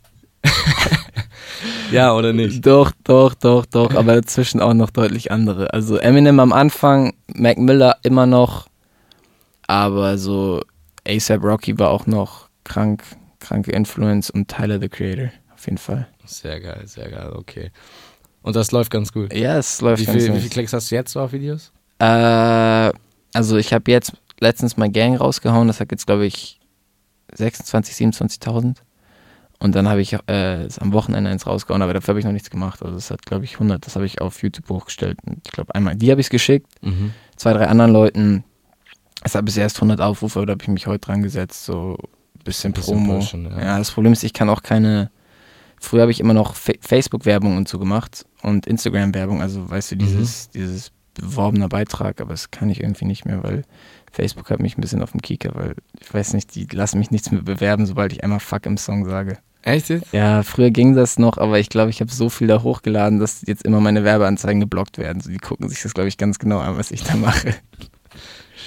Ja, 1.90 2.14
oder 2.14 2.32
nicht? 2.32 2.64
Doch, 2.64 2.92
doch, 3.04 3.34
doch, 3.34 3.66
doch, 3.66 3.94
aber 3.94 4.14
dazwischen 4.14 4.60
auch 4.60 4.74
noch 4.74 4.90
deutlich 4.90 5.32
andere. 5.32 5.72
Also 5.72 5.96
Eminem 5.96 6.38
am 6.38 6.52
Anfang, 6.52 7.14
Mac 7.34 7.58
Miller 7.58 7.96
immer 8.02 8.26
noch, 8.26 8.68
aber 9.66 10.16
so 10.16 10.62
ASAP 11.10 11.42
Rocky 11.42 11.78
war 11.78 11.90
auch 11.90 12.06
noch 12.06 12.48
krank, 12.64 13.02
kranke 13.40 13.72
Influence 13.72 14.30
und 14.30 14.48
Tyler 14.48 14.80
the 14.80 14.88
Creator, 14.88 15.30
auf 15.54 15.64
jeden 15.66 15.78
Fall. 15.78 16.06
Sehr 16.24 16.60
geil, 16.60 16.82
sehr 16.86 17.10
geil, 17.10 17.32
okay. 17.34 17.70
Und 18.42 18.56
das 18.56 18.72
läuft 18.72 18.90
ganz 18.90 19.12
gut. 19.12 19.34
Ja, 19.34 19.58
es 19.58 19.80
läuft 19.80 20.00
Wie 20.02 20.06
ganz 20.06 20.18
viel, 20.18 20.28
wie 20.28 20.32
nice. 20.34 20.42
viel 20.42 20.50
Klicks 20.50 20.72
hast 20.72 20.90
du 20.90 20.94
jetzt 20.94 21.12
so 21.12 21.20
auf 21.20 21.32
Videos? 21.32 21.72
Äh, 21.98 22.92
also 23.34 23.56
ich 23.58 23.72
habe 23.72 23.90
jetzt 23.90 24.12
letztens 24.40 24.76
mein 24.76 24.92
Gang 24.92 25.20
rausgehauen, 25.20 25.66
das 25.68 25.80
hat 25.80 25.90
jetzt 25.90 26.06
glaube 26.06 26.26
ich 26.26 26.58
26, 27.34 27.94
27.000. 28.14 28.76
Und 29.58 29.74
dann 29.74 29.88
habe 29.88 30.00
ich 30.00 30.14
äh, 30.26 30.68
am 30.78 30.92
Wochenende 30.94 31.28
eins 31.28 31.46
rausgehauen, 31.46 31.82
aber 31.82 31.92
dafür 31.92 32.12
habe 32.12 32.18
ich 32.20 32.24
noch 32.24 32.32
nichts 32.32 32.48
gemacht. 32.48 32.82
Also 32.82 32.94
das 32.94 33.10
hat 33.10 33.26
glaube 33.26 33.44
ich 33.44 33.54
100, 33.54 33.84
das 33.84 33.94
habe 33.94 34.06
ich 34.06 34.22
auf 34.22 34.42
YouTube 34.42 34.68
hochgestellt. 34.70 35.18
Und 35.26 35.42
ich 35.46 35.52
glaube 35.52 35.74
einmal, 35.74 35.96
die 35.96 36.10
habe 36.10 36.20
ich 36.22 36.30
geschickt, 36.30 36.66
Mhm. 36.82 37.12
zwei, 37.36 37.52
drei 37.52 37.66
anderen 37.68 37.92
Leuten. 37.92 38.44
Es 39.22 39.34
hat 39.34 39.44
bis 39.44 39.56
erst 39.56 39.76
100 39.76 40.00
Aufrufe, 40.00 40.44
da 40.46 40.52
habe 40.52 40.62
ich 40.62 40.68
mich 40.68 40.86
heute 40.86 41.06
dran 41.06 41.22
gesetzt, 41.22 41.64
so 41.64 41.96
ein 42.00 42.44
bisschen, 42.44 42.72
Bisschen 42.72 42.96
Promo. 42.96 43.18
pushen, 43.18 43.44
ja. 43.44 43.60
ja. 43.60 43.78
das 43.78 43.90
Problem 43.90 44.12
ist, 44.12 44.24
ich 44.24 44.32
kann 44.32 44.48
auch 44.48 44.62
keine. 44.62 45.10
Früher 45.82 46.02
habe 46.02 46.10
ich 46.10 46.20
immer 46.20 46.34
noch 46.34 46.54
Fa 46.54 46.72
Facebook-Werbung 46.80 47.56
und 47.56 47.68
so 47.68 47.78
gemacht 47.78 48.26
und 48.42 48.66
Instagram-Werbung, 48.66 49.40
also 49.40 49.70
weißt 49.70 49.92
du, 49.92 49.96
dieses, 49.96 50.50
dieses 50.50 50.92
beworbener 51.14 51.68
Beitrag, 51.68 52.20
aber 52.20 52.30
das 52.30 52.50
kann 52.50 52.68
ich 52.68 52.80
irgendwie 52.80 53.06
nicht 53.06 53.24
mehr, 53.24 53.42
weil 53.42 53.62
Facebook 54.12 54.50
hat 54.50 54.60
mich 54.60 54.76
ein 54.76 54.80
bisschen 54.82 55.02
auf 55.02 55.12
dem 55.12 55.22
Kieker, 55.22 55.54
weil 55.54 55.74
ich 56.00 56.12
weiß 56.12 56.34
nicht, 56.34 56.54
die 56.54 56.66
lassen 56.70 56.98
mich 56.98 57.10
nichts 57.10 57.30
mehr 57.30 57.42
bewerben, 57.42 57.86
sobald 57.86 58.12
ich 58.12 58.22
einmal 58.22 58.40
Fuck 58.40 58.66
im 58.66 58.76
Song 58.76 59.06
sage. 59.06 59.38
Echt 59.62 59.90
jetzt? 59.90 60.12
Ja, 60.12 60.42
früher 60.42 60.70
ging 60.70 60.94
das 60.94 61.18
noch, 61.18 61.36
aber 61.36 61.58
ich 61.58 61.68
glaube, 61.68 61.90
ich 61.90 62.00
habe 62.00 62.10
so 62.10 62.30
viel 62.30 62.46
da 62.46 62.62
hochgeladen, 62.62 63.18
dass 63.18 63.42
jetzt 63.46 63.64
immer 63.64 63.80
meine 63.80 64.04
Werbeanzeigen 64.04 64.60
geblockt 64.60 64.96
werden. 64.96 65.20
So, 65.20 65.30
die 65.30 65.36
gucken 65.36 65.68
sich 65.68 65.82
das, 65.82 65.92
glaube 65.92 66.08
ich, 66.08 66.16
ganz 66.16 66.38
genau 66.38 66.60
an, 66.60 66.78
was 66.78 66.90
ich 66.90 67.04
da 67.04 67.16
mache. 67.16 67.54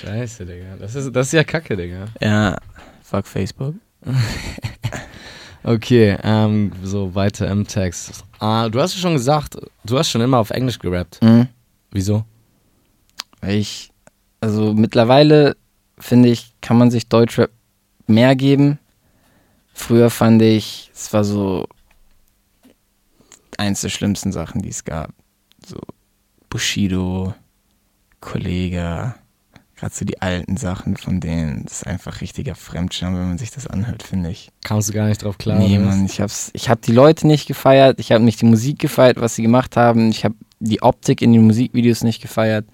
Scheiße, 0.01 0.45
Digga. 0.45 0.77
Das 0.77 0.95
ist, 0.95 1.11
das 1.15 1.27
ist 1.27 1.33
ja 1.33 1.43
kacke, 1.43 1.75
Digga. 1.75 2.07
Ja, 2.21 2.57
fuck 3.01 3.27
Facebook. 3.27 3.75
Okay, 5.65 6.17
ähm, 6.23 6.73
so 6.83 7.15
weiter 7.15 7.49
im 7.49 7.65
Text. 7.65 8.25
Ah, 8.39 8.67
du 8.67 8.81
hast 8.81 8.95
ja 8.95 8.99
schon 8.99 9.13
gesagt, 9.13 9.57
du 9.85 9.97
hast 9.97 10.09
schon 10.09 10.19
immer 10.19 10.37
auf 10.37 10.49
Englisch 10.49 10.77
gerappt. 10.77 11.21
Mhm. 11.23 11.47
Wieso? 11.91 12.25
Weil 13.39 13.55
ich, 13.55 13.91
also 14.41 14.73
mittlerweile 14.73 15.55
finde 15.97 16.29
ich, 16.29 16.53
kann 16.59 16.77
man 16.77 16.91
sich 16.91 17.07
Deutschrap 17.07 17.49
mehr 18.07 18.35
geben. 18.35 18.77
Früher 19.73 20.09
fand 20.09 20.41
ich, 20.41 20.91
es 20.93 21.13
war 21.13 21.23
so 21.23 21.65
eins 23.57 23.79
der 23.81 23.89
schlimmsten 23.89 24.33
Sachen, 24.33 24.61
die 24.61 24.69
es 24.69 24.83
gab. 24.83 25.11
So 25.65 25.79
Bushido, 26.49 27.33
Kollega, 28.19 29.15
gerade 29.75 29.93
so 29.93 30.05
die 30.05 30.21
alten 30.21 30.57
Sachen 30.57 30.97
von 30.97 31.19
denen. 31.19 31.63
Das 31.65 31.77
ist 31.81 31.87
einfach 31.87 32.21
richtiger 32.21 32.55
Fremdscham, 32.55 33.15
wenn 33.15 33.27
man 33.29 33.37
sich 33.37 33.51
das 33.51 33.67
anhört, 33.67 34.03
finde 34.03 34.29
ich. 34.29 34.49
Kamst 34.63 34.89
du 34.89 34.93
gar 34.93 35.07
nicht 35.07 35.23
drauf 35.23 35.37
klar? 35.37 35.57
nee? 35.57 35.77
Mann, 35.79 36.05
ich 36.05 36.21
hab's, 36.21 36.51
ich 36.53 36.69
hab 36.69 36.81
die 36.81 36.91
Leute 36.91 37.27
nicht 37.27 37.47
gefeiert, 37.47 37.99
ich 37.99 38.11
habe 38.11 38.23
nicht 38.23 38.41
die 38.41 38.45
Musik 38.45 38.79
gefeiert, 38.79 39.19
was 39.19 39.35
sie 39.35 39.41
gemacht 39.41 39.75
haben, 39.75 40.09
ich 40.09 40.25
habe 40.25 40.35
die 40.59 40.81
Optik 40.81 41.21
in 41.21 41.33
den 41.33 41.45
Musikvideos 41.45 42.03
nicht 42.03 42.21
gefeiert. 42.21 42.65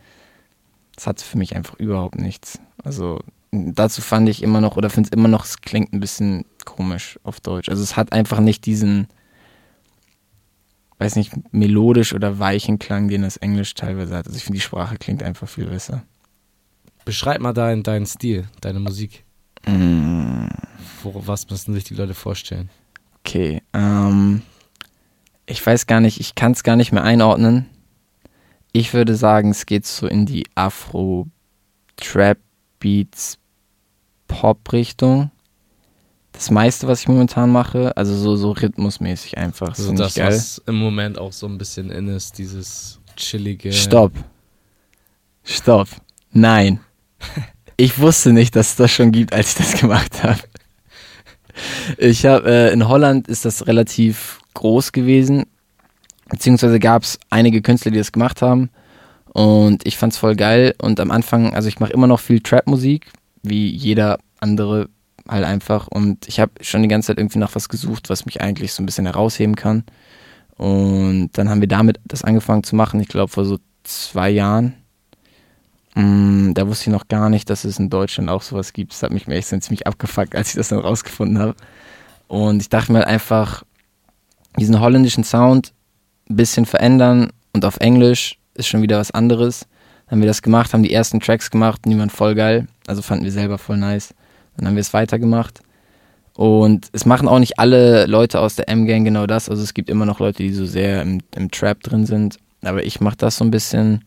Das 0.95 1.07
hatte 1.07 1.23
für 1.23 1.37
mich 1.37 1.55
einfach 1.55 1.75
überhaupt 1.75 2.19
nichts. 2.19 2.59
Also 2.83 3.21
dazu 3.51 4.01
fand 4.01 4.29
ich 4.29 4.43
immer 4.43 4.61
noch, 4.61 4.77
oder 4.77 4.89
finde 4.89 5.07
es 5.07 5.17
immer 5.17 5.29
noch, 5.29 5.45
es 5.45 5.61
klingt 5.61 5.93
ein 5.93 5.99
bisschen 5.99 6.45
komisch 6.65 7.19
auf 7.23 7.39
Deutsch. 7.39 7.69
Also 7.69 7.81
es 7.81 7.95
hat 7.95 8.13
einfach 8.13 8.39
nicht 8.39 8.65
diesen, 8.65 9.07
weiß 10.99 11.15
nicht, 11.15 11.31
melodisch 11.53 12.13
oder 12.13 12.39
weichen 12.39 12.77
Klang, 12.79 13.07
den 13.07 13.21
das 13.21 13.37
Englisch 13.37 13.73
teilweise 13.73 14.15
hat. 14.17 14.27
Also 14.27 14.37
ich 14.37 14.43
finde, 14.43 14.57
die 14.57 14.63
Sprache 14.63 14.97
klingt 14.97 15.23
einfach 15.23 15.47
viel 15.47 15.65
besser. 15.65 16.03
Beschreib 17.09 17.41
mal 17.41 17.53
deinen, 17.53 17.81
deinen 17.81 18.05
Stil, 18.05 18.47
deine 18.61 18.79
Musik. 18.79 19.23
Mm. 19.65 20.45
Wo, 21.01 21.23
was 21.25 21.49
müssen 21.49 21.73
sich 21.73 21.83
die 21.83 21.95
Leute 21.95 22.13
vorstellen? 22.13 22.69
Okay, 23.25 23.63
ähm, 23.73 24.43
ich 25.47 25.65
weiß 25.65 25.87
gar 25.87 26.01
nicht, 26.01 26.19
ich 26.19 26.35
kann 26.35 26.51
es 26.51 26.61
gar 26.61 26.75
nicht 26.75 26.91
mehr 26.91 27.01
einordnen. 27.01 27.65
Ich 28.73 28.93
würde 28.93 29.15
sagen, 29.15 29.49
es 29.49 29.65
geht 29.65 29.87
so 29.87 30.05
in 30.05 30.27
die 30.27 30.45
Afro, 30.53 31.25
Trap, 31.95 32.37
Beats, 32.79 33.39
Pop-Richtung. 34.27 35.31
Das 36.31 36.51
meiste, 36.51 36.87
was 36.87 37.01
ich 37.01 37.07
momentan 37.07 37.51
mache, 37.51 37.97
also 37.97 38.15
so, 38.15 38.35
so 38.35 38.51
rhythmusmäßig 38.51 39.39
einfach. 39.39 39.69
Also 39.69 39.93
das, 39.93 40.13
geil. 40.13 40.27
was 40.27 40.61
im 40.67 40.75
Moment 40.75 41.17
auch 41.17 41.33
so 41.33 41.47
ein 41.47 41.57
bisschen 41.57 41.89
in 41.89 42.07
ist, 42.07 42.37
dieses 42.37 42.99
chillige. 43.15 43.73
Stopp. 43.73 44.11
Stopp. 45.43 45.87
Nein. 46.31 46.81
Ich 47.81 47.97
wusste 47.97 48.33
nicht, 48.33 48.57
dass 48.57 48.71
es 48.71 48.75
das 48.75 48.91
schon 48.91 49.13
gibt, 49.13 49.31
als 49.31 49.51
ich 49.51 49.55
das 49.55 49.79
gemacht 49.79 50.21
habe. 50.21 50.41
Ich 51.97 52.25
habe 52.25 52.49
äh, 52.49 52.73
in 52.73 52.89
Holland 52.89 53.29
ist 53.29 53.45
das 53.45 53.67
relativ 53.67 54.41
groß 54.53 54.91
gewesen, 54.91 55.45
beziehungsweise 56.27 56.77
gab 56.79 57.03
es 57.03 57.17
einige 57.29 57.61
Künstler, 57.61 57.91
die 57.91 57.97
das 57.97 58.11
gemacht 58.11 58.41
haben. 58.41 58.69
Und 59.31 59.87
ich 59.87 59.97
fand's 59.97 60.17
voll 60.17 60.35
geil. 60.35 60.75
Und 60.81 60.99
am 60.99 61.09
Anfang, 61.09 61.53
also 61.53 61.69
ich 61.69 61.79
mache 61.79 61.93
immer 61.93 62.07
noch 62.07 62.19
viel 62.19 62.41
Trap-Musik, 62.41 63.11
wie 63.43 63.69
jeder 63.69 64.19
andere 64.41 64.89
halt 65.27 65.45
einfach. 65.45 65.87
Und 65.87 66.27
ich 66.27 66.39
habe 66.39 66.51
schon 66.61 66.81
die 66.81 66.87
ganze 66.87 67.07
Zeit 67.07 67.17
irgendwie 67.17 67.39
nach 67.39 67.55
was 67.55 67.69
gesucht, 67.69 68.09
was 68.09 68.25
mich 68.25 68.41
eigentlich 68.41 68.73
so 68.73 68.83
ein 68.83 68.85
bisschen 68.85 69.05
herausheben 69.05 69.55
kann. 69.55 69.83
Und 70.57 71.29
dann 71.33 71.49
haben 71.49 71.61
wir 71.61 71.67
damit 71.67 71.99
das 72.03 72.23
angefangen 72.23 72.63
zu 72.63 72.75
machen, 72.75 72.99
ich 72.99 73.07
glaube 73.07 73.31
vor 73.31 73.45
so 73.45 73.59
zwei 73.83 74.29
Jahren. 74.29 74.75
Mm, 75.95 76.53
da 76.53 76.67
wusste 76.67 76.89
ich 76.89 76.93
noch 76.93 77.07
gar 77.07 77.29
nicht, 77.29 77.49
dass 77.49 77.63
es 77.63 77.79
in 77.79 77.89
Deutschland 77.89 78.29
auch 78.29 78.41
sowas 78.41 78.73
gibt. 78.73 78.93
Das 78.93 79.03
hat 79.03 79.11
mich 79.11 79.27
mir 79.27 79.35
echt 79.35 79.47
ziemlich 79.47 79.87
abgefuckt, 79.87 80.35
als 80.35 80.49
ich 80.49 80.55
das 80.55 80.69
dann 80.69 80.79
rausgefunden 80.79 81.39
habe. 81.39 81.55
Und 82.27 82.61
ich 82.61 82.69
dachte 82.69 82.91
mir 82.91 82.99
halt 82.99 83.07
einfach, 83.07 83.63
diesen 84.57 84.79
holländischen 84.79 85.23
Sound 85.23 85.73
ein 86.29 86.35
bisschen 86.35 86.65
verändern 86.65 87.31
und 87.53 87.65
auf 87.65 87.77
Englisch 87.79 88.37
ist 88.53 88.67
schon 88.67 88.81
wieder 88.81 88.99
was 88.99 89.11
anderes. 89.11 89.61
Dann 90.05 90.17
haben 90.17 90.21
wir 90.21 90.27
das 90.27 90.41
gemacht, 90.41 90.73
haben 90.73 90.83
die 90.83 90.93
ersten 90.93 91.19
Tracks 91.19 91.49
gemacht 91.49 91.81
die 91.85 91.97
waren 91.97 92.09
voll 92.09 92.35
geil. 92.35 92.67
Also 92.87 93.01
fanden 93.01 93.25
wir 93.25 93.31
selber 93.31 93.57
voll 93.57 93.77
nice. 93.77 94.13
Dann 94.57 94.67
haben 94.67 94.75
wir 94.75 94.81
es 94.81 94.93
weitergemacht. 94.93 95.61
Und 96.33 96.87
es 96.93 97.05
machen 97.05 97.27
auch 97.27 97.39
nicht 97.39 97.59
alle 97.59 98.05
Leute 98.05 98.39
aus 98.39 98.55
der 98.55 98.69
M-Gang 98.69 99.03
genau 99.03 99.27
das. 99.27 99.49
Also 99.49 99.61
es 99.61 99.73
gibt 99.73 99.89
immer 99.89 100.05
noch 100.05 100.19
Leute, 100.19 100.43
die 100.43 100.53
so 100.53 100.65
sehr 100.65 101.01
im, 101.01 101.21
im 101.35 101.51
Trap 101.51 101.81
drin 101.83 102.05
sind. 102.05 102.37
Aber 102.61 102.83
ich 102.83 103.01
mache 103.01 103.17
das 103.17 103.37
so 103.37 103.43
ein 103.43 103.51
bisschen. 103.51 104.05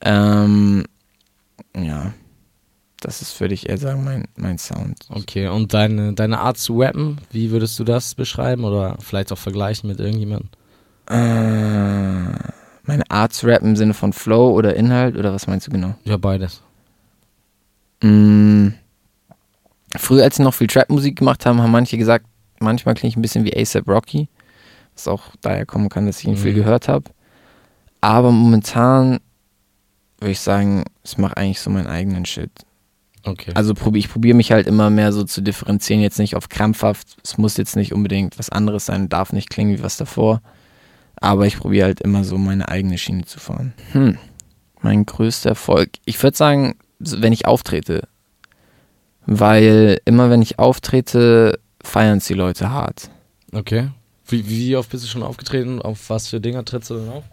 Ähm, 0.00 0.84
ja, 1.76 2.12
das 3.00 3.20
ist, 3.22 3.40
würde 3.40 3.54
ich 3.54 3.68
eher 3.68 3.78
sagen, 3.78 4.04
mein, 4.04 4.28
mein 4.36 4.58
Sound. 4.58 5.06
Okay, 5.08 5.48
und 5.48 5.74
deine, 5.74 6.12
deine 6.12 6.38
Art 6.40 6.56
zu 6.58 6.80
rappen, 6.80 7.20
wie 7.30 7.50
würdest 7.50 7.78
du 7.78 7.84
das 7.84 8.14
beschreiben 8.14 8.64
oder 8.64 8.96
vielleicht 9.00 9.32
auch 9.32 9.38
vergleichen 9.38 9.88
mit 9.88 9.98
irgendjemandem? 9.98 10.48
Äh, 11.10 12.38
meine 12.84 13.10
Art 13.10 13.32
zu 13.32 13.46
rappen 13.46 13.70
im 13.70 13.76
Sinne 13.76 13.94
von 13.94 14.12
Flow 14.12 14.52
oder 14.52 14.76
Inhalt 14.76 15.16
oder 15.16 15.32
was 15.34 15.46
meinst 15.46 15.66
du 15.66 15.70
genau? 15.72 15.94
Ja, 16.04 16.16
beides. 16.16 16.62
Mm, 18.02 18.68
früher, 19.96 20.24
als 20.24 20.36
sie 20.36 20.42
noch 20.42 20.54
viel 20.54 20.66
Trap-Musik 20.68 21.16
gemacht 21.16 21.44
haben, 21.46 21.60
haben 21.60 21.70
manche 21.72 21.98
gesagt, 21.98 22.26
manchmal 22.60 22.94
klinge 22.94 23.10
ich 23.10 23.16
ein 23.16 23.22
bisschen 23.22 23.44
wie 23.44 23.56
ASAP 23.56 23.88
Rocky, 23.88 24.28
was 24.94 25.08
auch 25.08 25.22
daher 25.40 25.66
kommen 25.66 25.88
kann, 25.88 26.06
dass 26.06 26.20
ich 26.20 26.26
ihn 26.26 26.36
viel 26.36 26.52
Mhm. 26.52 26.56
gehört 26.56 26.88
habe. 26.88 27.04
Aber 28.00 28.30
momentan 28.32 29.20
würde 30.22 30.32
ich 30.32 30.40
sagen, 30.40 30.84
ich 31.04 31.18
mache 31.18 31.36
eigentlich 31.36 31.60
so 31.60 31.70
meinen 31.70 31.86
eigenen 31.86 32.24
Shit. 32.24 32.50
Okay. 33.24 33.52
Also 33.54 33.74
probi 33.74 34.00
ich 34.00 34.08
probiere 34.08 34.36
mich 34.36 34.50
halt 34.50 34.66
immer 34.66 34.90
mehr 34.90 35.12
so 35.12 35.22
zu 35.24 35.42
differenzieren, 35.42 36.02
jetzt 36.02 36.18
nicht 36.18 36.34
auf 36.34 36.48
krampfhaft. 36.48 37.18
Es 37.22 37.38
muss 37.38 37.56
jetzt 37.56 37.76
nicht 37.76 37.92
unbedingt 37.92 38.38
was 38.38 38.50
anderes 38.50 38.86
sein, 38.86 39.08
darf 39.08 39.32
nicht 39.32 39.50
klingen 39.50 39.76
wie 39.76 39.82
was 39.82 39.96
davor. 39.96 40.42
Aber 41.16 41.46
ich 41.46 41.58
probiere 41.58 41.86
halt 41.86 42.00
immer 42.00 42.24
so 42.24 42.36
meine 42.36 42.68
eigene 42.68 42.98
Schiene 42.98 43.24
zu 43.24 43.38
fahren. 43.38 43.74
Hm, 43.92 44.18
mein 44.80 45.06
größter 45.06 45.50
Erfolg. 45.50 45.90
Ich 46.04 46.20
würde 46.20 46.36
sagen, 46.36 46.74
wenn 46.98 47.32
ich 47.32 47.46
auftrete. 47.46 48.08
Weil 49.24 50.00
immer 50.04 50.30
wenn 50.30 50.42
ich 50.42 50.58
auftrete, 50.58 51.60
feiern 51.82 52.18
es 52.18 52.26
die 52.26 52.34
Leute 52.34 52.70
hart. 52.70 53.10
okay. 53.52 53.90
Wie, 54.26 54.48
wie 54.48 54.76
oft 54.76 54.88
bist 54.88 55.04
du 55.04 55.08
schon 55.08 55.22
aufgetreten? 55.22 55.82
Auf 55.82 56.08
was 56.08 56.28
für 56.28 56.40
Dinger 56.40 56.64
trittst 56.64 56.88
du 56.90 56.94
denn 56.94 57.08
auf? 57.10 57.24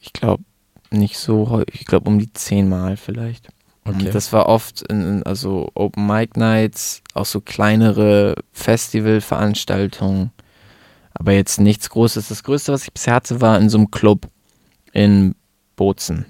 Ich 0.00 0.12
glaube 0.12 0.42
nicht 0.90 1.18
so 1.18 1.50
häufig, 1.50 1.82
ich 1.82 1.86
glaube 1.86 2.08
um 2.08 2.18
die 2.18 2.32
zehnmal 2.32 2.96
vielleicht. 2.96 3.48
Und 3.84 4.14
das 4.14 4.32
war 4.32 4.46
oft 4.46 4.82
in, 4.82 5.00
in 5.00 5.22
also 5.24 5.70
Open 5.74 6.06
Mic 6.06 6.38
Nights, 6.38 7.02
auch 7.14 7.24
so 7.24 7.40
kleinere 7.40 8.36
Festivalveranstaltungen, 8.52 10.32
aber 11.14 11.32
jetzt 11.32 11.60
nichts 11.60 11.90
Großes. 11.90 12.28
Das 12.28 12.44
Größte, 12.44 12.72
was 12.72 12.84
ich 12.84 12.92
bisher 12.92 13.14
hatte, 13.14 13.40
war 13.40 13.58
in 13.58 13.68
so 13.68 13.78
einem 13.78 13.90
Club 13.90 14.28
in 14.92 15.34
Bozen. 15.76 16.26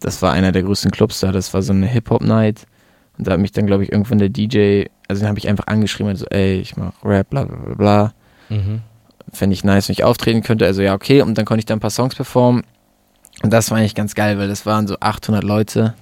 Das 0.00 0.20
war 0.20 0.32
einer 0.32 0.52
der 0.52 0.62
größten 0.62 0.90
Clubs 0.90 1.20
da. 1.20 1.32
Das 1.32 1.54
war 1.54 1.62
so 1.62 1.72
eine 1.72 1.86
Hip-Hop-Night. 1.86 2.66
Und 3.18 3.26
da 3.26 3.32
hat 3.32 3.40
mich 3.40 3.52
dann, 3.52 3.66
glaube 3.66 3.84
ich, 3.84 3.92
irgendwann 3.92 4.18
der 4.18 4.28
DJ, 4.28 4.86
also 5.08 5.20
den 5.20 5.28
habe 5.28 5.38
ich 5.38 5.48
einfach 5.48 5.66
angeschrieben, 5.66 6.10
also, 6.10 6.26
ey, 6.26 6.60
ich 6.60 6.76
mach 6.76 6.92
Rap, 7.04 7.30
bla 7.30 7.44
bla 7.44 7.56
bla 7.56 7.74
bla. 7.74 8.14
Mhm. 8.48 8.80
Fände 9.32 9.54
ich 9.54 9.64
nice, 9.64 9.88
wenn 9.88 9.94
ich 9.94 10.04
auftreten 10.04 10.42
könnte. 10.42 10.66
Also 10.66 10.82
ja, 10.82 10.94
okay. 10.94 11.22
Und 11.22 11.38
dann 11.38 11.44
konnte 11.44 11.60
ich 11.60 11.66
da 11.66 11.74
ein 11.74 11.80
paar 11.80 11.90
Songs 11.90 12.14
performen. 12.14 12.64
Und 13.42 13.52
das 13.52 13.70
war 13.70 13.78
eigentlich 13.78 13.94
ganz 13.94 14.14
geil, 14.14 14.38
weil 14.38 14.48
das 14.48 14.66
waren 14.66 14.86
so 14.86 14.96
800 15.00 15.42
Leute. 15.42 15.94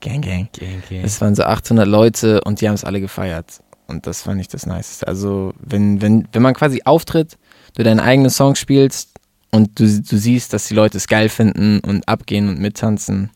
Gang, 0.00 0.22
gang. 0.24 0.48
Gang, 0.52 0.82
gang. 0.88 1.04
Es 1.04 1.20
waren 1.20 1.34
so 1.34 1.42
800 1.44 1.86
Leute 1.86 2.40
und 2.42 2.60
die 2.60 2.68
haben 2.68 2.74
es 2.74 2.84
alle 2.84 3.00
gefeiert. 3.00 3.60
Und 3.88 4.06
das 4.06 4.22
fand 4.22 4.40
ich 4.40 4.48
das 4.48 4.66
Niceste. 4.66 5.06
Also, 5.06 5.52
wenn, 5.60 6.00
wenn, 6.02 6.28
wenn 6.32 6.42
man 6.42 6.54
quasi 6.54 6.82
auftritt, 6.84 7.36
du 7.74 7.82
deine 7.82 8.02
eigenen 8.02 8.30
Songs 8.30 8.58
spielst 8.58 9.10
und 9.50 9.78
du, 9.78 9.84
du 9.84 10.16
siehst, 10.18 10.52
dass 10.52 10.66
die 10.68 10.74
Leute 10.74 10.96
es 10.98 11.08
geil 11.08 11.28
finden 11.28 11.80
und 11.80 12.06
abgehen 12.08 12.48
und 12.48 12.58
mittanzen, 12.58 13.30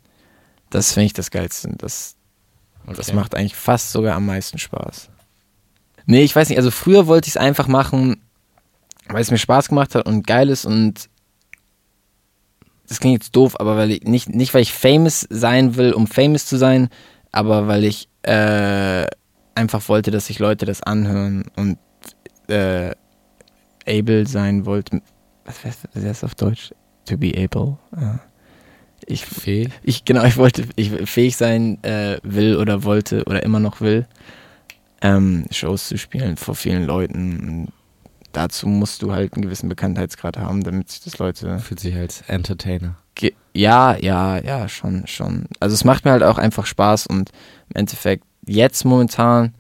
das 0.71 0.93
finde 0.93 1.07
ich 1.07 1.13
das 1.15 1.31
Geilste. 1.31 1.71
Das, 1.79 2.17
das 2.87 3.09
Okay. 3.09 3.15
macht 3.17 3.35
eigentlich 3.35 3.57
fast 3.57 3.93
sogar 3.93 4.15
am 4.17 4.27
meisten 4.27 4.59
Spaß. 4.59 5.09
Nee, 6.07 6.23
ich 6.23 6.35
weiß 6.35 6.49
nicht. 6.49 6.59
Also, 6.59 6.71
früher 6.71 7.07
wollte 7.07 7.29
ich 7.29 7.35
es 7.35 7.37
einfach 7.39 7.67
machen, 7.69 8.21
weil 9.13 9.23
es 9.23 9.31
mir 9.31 9.39
Spaß 9.39 9.69
gemacht 9.69 9.95
hat 9.95 10.07
und 10.07 10.27
geil 10.27 10.49
ist 10.49 10.65
und 10.65 11.09
das 12.89 13.01
klingt 13.01 13.23
jetzt 13.23 13.35
doof, 13.37 13.59
aber 13.59 13.77
weil 13.77 13.91
ich 13.93 14.03
nicht, 14.03 14.29
nicht 14.29 14.53
weil 14.53 14.63
ich 14.63 14.73
famous 14.73 15.27
sein 15.31 15.77
will, 15.77 15.93
um 15.93 16.07
famous 16.07 16.47
zu 16.47 16.57
sein, 16.57 16.89
aber 17.31 17.67
weil 17.67 17.85
ich 17.85 18.09
äh, 18.23 19.07
einfach 19.55 19.89
wollte, 19.89 20.11
dass 20.11 20.27
sich 20.27 20.39
Leute 20.39 20.67
das 20.67 20.83
anhören 20.83 21.45
und 21.57 21.79
äh, 22.49 22.91
able 23.87 24.27
sein 24.27 24.67
wollte. 24.67 25.01
Was 25.45 25.65
heißt 25.65 25.89
das 25.95 26.25
auf 26.25 26.35
Deutsch? 26.35 26.75
To 27.07 27.17
be 27.17 27.33
able. 27.37 27.79
Ja. 27.99 28.21
Ich, 29.07 29.27
Fee. 29.27 29.69
ich, 29.83 30.05
genau, 30.05 30.25
ich 30.25 30.37
wollte, 30.37 30.65
ich 30.77 30.91
fähig 31.11 31.37
sein 31.37 31.83
äh, 31.83 32.19
will 32.23 32.57
oder 32.57 32.85
wollte 32.85 33.25
oder 33.25 33.43
immer 33.43 33.59
noch 33.59 33.81
will, 33.81 34.07
ähm, 35.01 35.47
Shows 35.51 35.89
zu 35.89 35.99
spielen 35.99 36.37
vor 36.37 36.55
vielen 36.55 36.85
Leuten. 36.85 37.73
Dazu 38.33 38.67
musst 38.67 39.03
du 39.03 39.13
halt 39.13 39.35
einen 39.35 39.43
gewissen 39.43 39.69
Bekanntheitsgrad 39.69 40.39
haben, 40.39 40.63
damit 40.65 40.91
sich 40.91 41.03
das 41.03 41.19
Leute 41.19 41.59
Fühlt 41.59 41.81
sich 41.81 41.95
als 41.95 42.23
Entertainer. 42.23 42.97
Ja, 43.55 43.97
ja, 43.97 44.39
ja, 44.39 44.69
schon, 44.69 45.07
schon. 45.07 45.47
Also 45.61 45.75
es 45.75 45.85
macht 45.85 46.05
mir 46.05 46.13
halt 46.13 46.23
auch 46.23 46.39
einfach 46.39 46.67
Spaß 46.67 47.07
und 47.07 47.31
im 47.71 47.77
Endeffekt 47.77 48.25
jetzt 48.47 48.85
momentan 48.85 49.55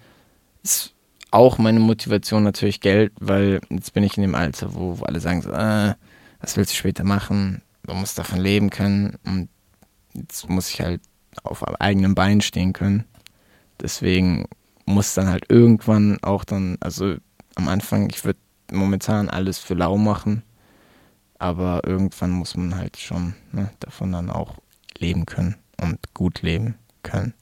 ist 0.63 0.95
auch 1.31 1.59
meine 1.59 1.81
Motivation 1.81 2.43
natürlich 2.43 2.81
Geld, 2.81 3.13
weil 3.21 3.61
jetzt 3.69 3.93
bin 3.93 4.03
ich 4.03 4.17
in 4.17 4.23
dem 4.23 4.35
Alter, 4.35 4.75
wo, 4.75 4.99
wo 4.99 5.05
alle 5.05 5.21
sagen 5.21 5.43
so, 5.43 5.51
äh, 5.51 5.95
was 6.41 6.57
willst 6.57 6.73
du 6.73 6.77
später 6.77 7.05
machen? 7.05 7.63
Du 7.85 7.95
musst 7.95 8.19
davon 8.19 8.41
leben 8.41 8.71
können 8.71 9.19
und 9.25 9.49
jetzt 10.15 10.49
muss 10.49 10.71
ich 10.71 10.81
halt 10.81 11.01
auf 11.43 11.63
eigenen 11.81 12.15
Beinen 12.15 12.41
stehen 12.41 12.73
können. 12.73 13.05
Deswegen 13.81 14.47
muss 14.85 15.15
dann 15.15 15.29
halt 15.29 15.45
irgendwann 15.49 16.19
auch 16.23 16.45
dann, 16.45 16.77
also 16.81 17.17
am 17.55 17.69
Anfang, 17.69 18.09
ich 18.11 18.25
würde 18.25 18.39
momentan 18.75 19.29
alles 19.29 19.59
für 19.59 19.75
lau 19.75 19.97
machen, 19.97 20.43
aber 21.39 21.83
irgendwann 21.85 22.31
muss 22.31 22.57
man 22.57 22.77
halt 22.77 22.97
schon 22.97 23.35
ne, 23.53 23.71
davon 23.81 24.13
dann 24.13 24.31
auch 24.31 24.57
leben 24.99 25.27
können 25.27 25.57
und 25.81 25.99
gut 26.15 26.43
leben 26.43 26.77
können. 27.03 27.35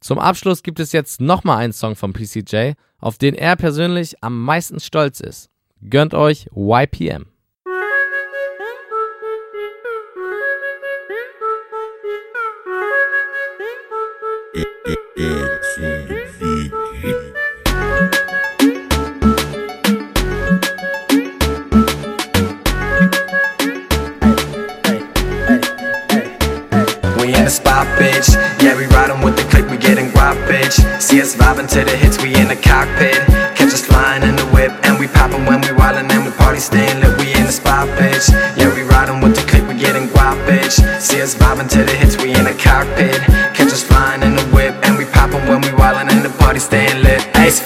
Zum 0.00 0.18
Abschluss 0.18 0.62
gibt 0.62 0.80
es 0.80 0.92
jetzt 0.92 1.20
nochmal 1.20 1.58
einen 1.58 1.72
Song 1.72 1.96
von 1.96 2.12
PCJ, 2.12 2.72
auf 2.98 3.18
den 3.18 3.34
er 3.34 3.56
persönlich 3.56 4.22
am 4.22 4.42
meisten 4.42 4.80
stolz 4.80 5.20
ist. 5.20 5.50
Gönnt 5.88 6.14
euch 6.14 6.48
YPM. 6.54 7.26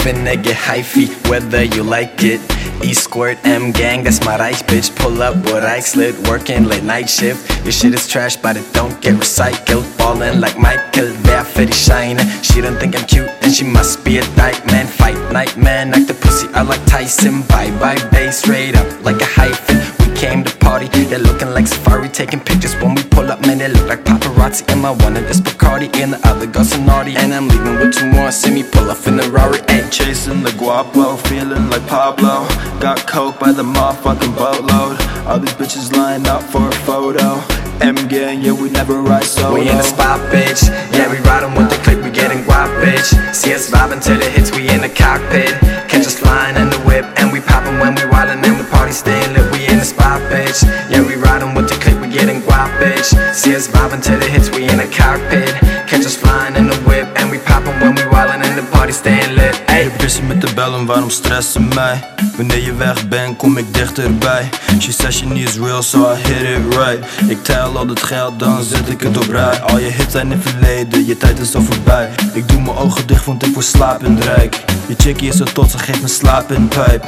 Finna 0.09 0.43
get 0.43 0.57
hyphy, 0.57 1.07
whether 1.29 1.63
you 1.63 1.83
like 1.83 2.25
it. 2.25 2.41
E 2.83 2.95
squirt 2.95 3.37
M 3.45 3.73
gang, 3.73 4.05
that's 4.05 4.25
my 4.25 4.39
Reich 4.39 4.67
bitch. 4.67 4.89
Pull 4.97 5.21
up 5.21 5.37
with 5.37 5.65
Ike 5.65 5.85
slit, 5.85 6.15
working 6.29 6.65
late 6.65 6.85
night 6.85 7.11
shift. 7.11 7.41
Your 7.65 7.73
shit 7.73 7.93
is 7.93 8.09
trash, 8.09 8.37
but 8.37 8.57
it 8.57 8.65
don't 8.73 8.99
get 9.03 9.15
recycled. 9.17 9.85
Ballin' 9.99 10.41
like 10.41 10.57
Michael, 10.59 11.11
wer 11.25 11.45
für 11.45 11.67
die 11.67 11.77
Scheine. 11.85 12.23
She 12.43 12.63
don't 12.63 12.79
think 12.79 12.97
I'm 12.97 13.05
cute, 13.07 13.29
and 13.43 13.53
she 13.53 13.65
must 13.65 14.03
be 14.05 14.19
a 14.19 14.25
dyke 14.35 14.65
man. 14.67 14.87
Fight 14.87 15.19
night 15.31 15.57
man, 15.59 15.91
like 15.91 16.07
the 16.07 16.15
pussy, 16.15 16.49
I 16.55 16.63
like 16.63 16.85
Tyson. 16.87 17.43
Bye 17.43 17.71
bye, 17.79 18.01
bass 18.11 18.39
straight 18.39 18.77
up 18.77 18.89
like 19.05 19.21
a 19.21 19.27
hyphen. 19.27 19.79
We 20.01 20.17
came 20.17 20.43
to 20.45 20.57
party. 20.57 20.87
They're 20.89 21.19
looking 21.19 21.51
like 21.51 21.67
Safari, 21.67 22.09
taking 22.09 22.41
pictures 22.41 22.75
when 22.77 22.95
we 22.95 23.03
pull 23.03 23.31
up, 23.31 23.41
man. 23.47 23.59
They 23.59 23.69
look 23.69 23.89
like 23.89 24.08
paparazzi. 24.49 24.73
In 24.73 24.81
my 24.81 24.91
one 24.91 25.17
of 25.17 25.27
this 25.27 25.41
Bacardi, 25.41 25.95
and 25.97 26.13
the 26.13 26.29
other 26.29 26.47
got 26.47 26.67
some 26.67 26.85
Sonardi. 26.85 27.17
And 27.17 27.35
I'm 27.35 27.49
leaving 27.49 27.79
with 27.79 27.95
two 27.95 28.07
more. 28.11 28.31
See 28.31 28.51
me 28.51 28.63
pull 28.63 28.91
off 28.91 29.07
in 29.07 29.17
the 29.17 29.31
Rari. 29.31 29.61
Ain't 29.69 29.93
Chasing 29.93 30.43
the 30.43 30.53
guapo, 30.53 31.17
feeling 31.17 31.71
like 31.71 31.87
Pablo. 31.87 32.47
Got 32.81 33.07
coke 33.07 33.39
by 33.39 33.53
the 33.53 33.63
motherfucking 33.63 34.37
boatload. 34.37 35.01
All 35.27 35.39
these 35.39 35.55
bitches 35.55 35.97
line 35.97 36.27
up 36.27 36.43
for 36.43 36.69
a 36.69 36.73
photo. 36.87 37.41
M 37.81 37.95
gang, 38.09 38.43
yeah, 38.43 38.53
we 38.53 38.71
never 38.71 39.01
ride 39.01 39.25
solo. 39.25 39.55
We 39.55 39.69
in 39.69 39.77
the 39.77 39.83
spot, 39.83 40.21
bitch. 40.33 40.67
Yeah, 40.93 41.11
we 41.11 41.19
riding 41.19 41.55
with 41.55 41.71
the 41.71 41.77
click, 41.85 42.03
we 42.03 42.11
getting 42.11 42.43
guap, 42.43 42.69
bitch. 42.83 43.15
See 43.33 43.55
us 43.55 43.71
vibing 43.71 44.03
to 44.03 44.15
the 44.15 44.29
hits, 44.31 44.51
we 44.51 44.69
in 44.69 44.81
the 44.81 44.89
cockpit. 44.89 45.55
Catch 45.89 46.07
us 46.07 46.19
flying 46.19 46.57
in 46.57 46.71
the 46.71 46.79
whip, 46.83 47.07
and 47.19 47.33
we 47.33 47.41
popping 47.41 47.79
when 47.79 47.95
we 47.95 48.03
wildin' 48.11 48.43
and 48.45 48.59
the 48.59 48.69
party 48.71 48.93
staying 48.93 49.33
lit. 49.33 49.47
We 49.53 49.67
in 49.69 49.79
the 49.79 49.85
spot, 49.85 50.21
bitch. 50.31 50.67
Yeah, 50.91 51.07
we 51.07 51.15
riding 51.15 51.55
with 51.55 51.69
the 51.69 51.79
getting 52.19 52.43
guap, 52.43 52.71
bitch. 52.81 53.09
See 53.35 53.55
us 53.55 53.69
vibing 53.69 54.03
to 54.03 54.13
the 54.17 54.29
hits, 54.35 54.51
we 54.51 54.69
in 54.69 54.79
the 54.79 54.89
cockpit. 54.99 55.55
Catch 55.87 56.05
us 56.05 56.17
flying 56.17 56.57
in 56.57 56.67
the 56.67 56.77
whip, 56.89 57.07
and 57.19 57.31
we 57.31 57.39
popping 57.39 57.79
when 57.81 57.95
we 57.95 58.03
wildin' 58.13 58.43
and 58.47 58.59
the 58.59 58.67
party 58.77 58.93
staying 58.93 59.35
lit. 59.37 59.55
Ayy. 59.69 59.85
Je 59.85 59.91
busy 59.99 60.23
met 60.23 60.41
de 60.41 60.55
bellen, 60.55 60.87
waarom 60.87 61.11
stressen 61.11 61.69
mij? 61.75 62.05
Wanneer 62.37 62.63
je 62.63 62.75
weg 62.75 63.09
bent, 63.09 63.37
kom 63.37 63.57
ik 63.57 63.75
dichterbij. 63.75 64.49
She 64.81 64.93
says 64.93 65.17
she 65.17 65.27
needs 65.27 65.57
real, 65.59 65.83
so 65.83 65.99
I 66.13 66.17
hit 66.17 66.43
it 66.43 66.75
right. 66.75 67.31
Ik 67.31 67.45
tel 67.45 67.77
al 67.79 67.89
het 67.89 68.03
geld, 68.03 68.39
dan 68.39 68.63
zet 68.63 68.89
ik 68.89 69.01
het 69.01 69.17
op 69.17 69.29
rij. 69.31 69.61
Al 69.61 69.79
je 69.79 69.91
hits 69.91 70.13
zijn 70.13 70.33
in 70.33 70.43
verleden, 70.43 71.07
je 71.07 71.17
tijd 71.17 71.39
is 71.39 71.55
al 71.55 71.63
voorbij. 71.63 72.11
Ik 72.33 72.49
doe 72.49 72.61
mijn 72.61 72.77
ogen 72.77 73.07
dicht, 73.07 73.25
want 73.25 73.47
ik 73.47 73.55
word 73.55 73.67
slapend 73.67 74.25
rijk. 74.25 74.65
Je 74.87 74.95
chickie 74.97 75.29
is 75.29 75.37
zo 75.37 75.45
tot, 75.45 75.71
ze 75.71 75.79
geeft 75.79 76.03
me 76.03 76.09
slaap 76.09 76.53
in 76.53 76.69
pijp. 76.69 77.05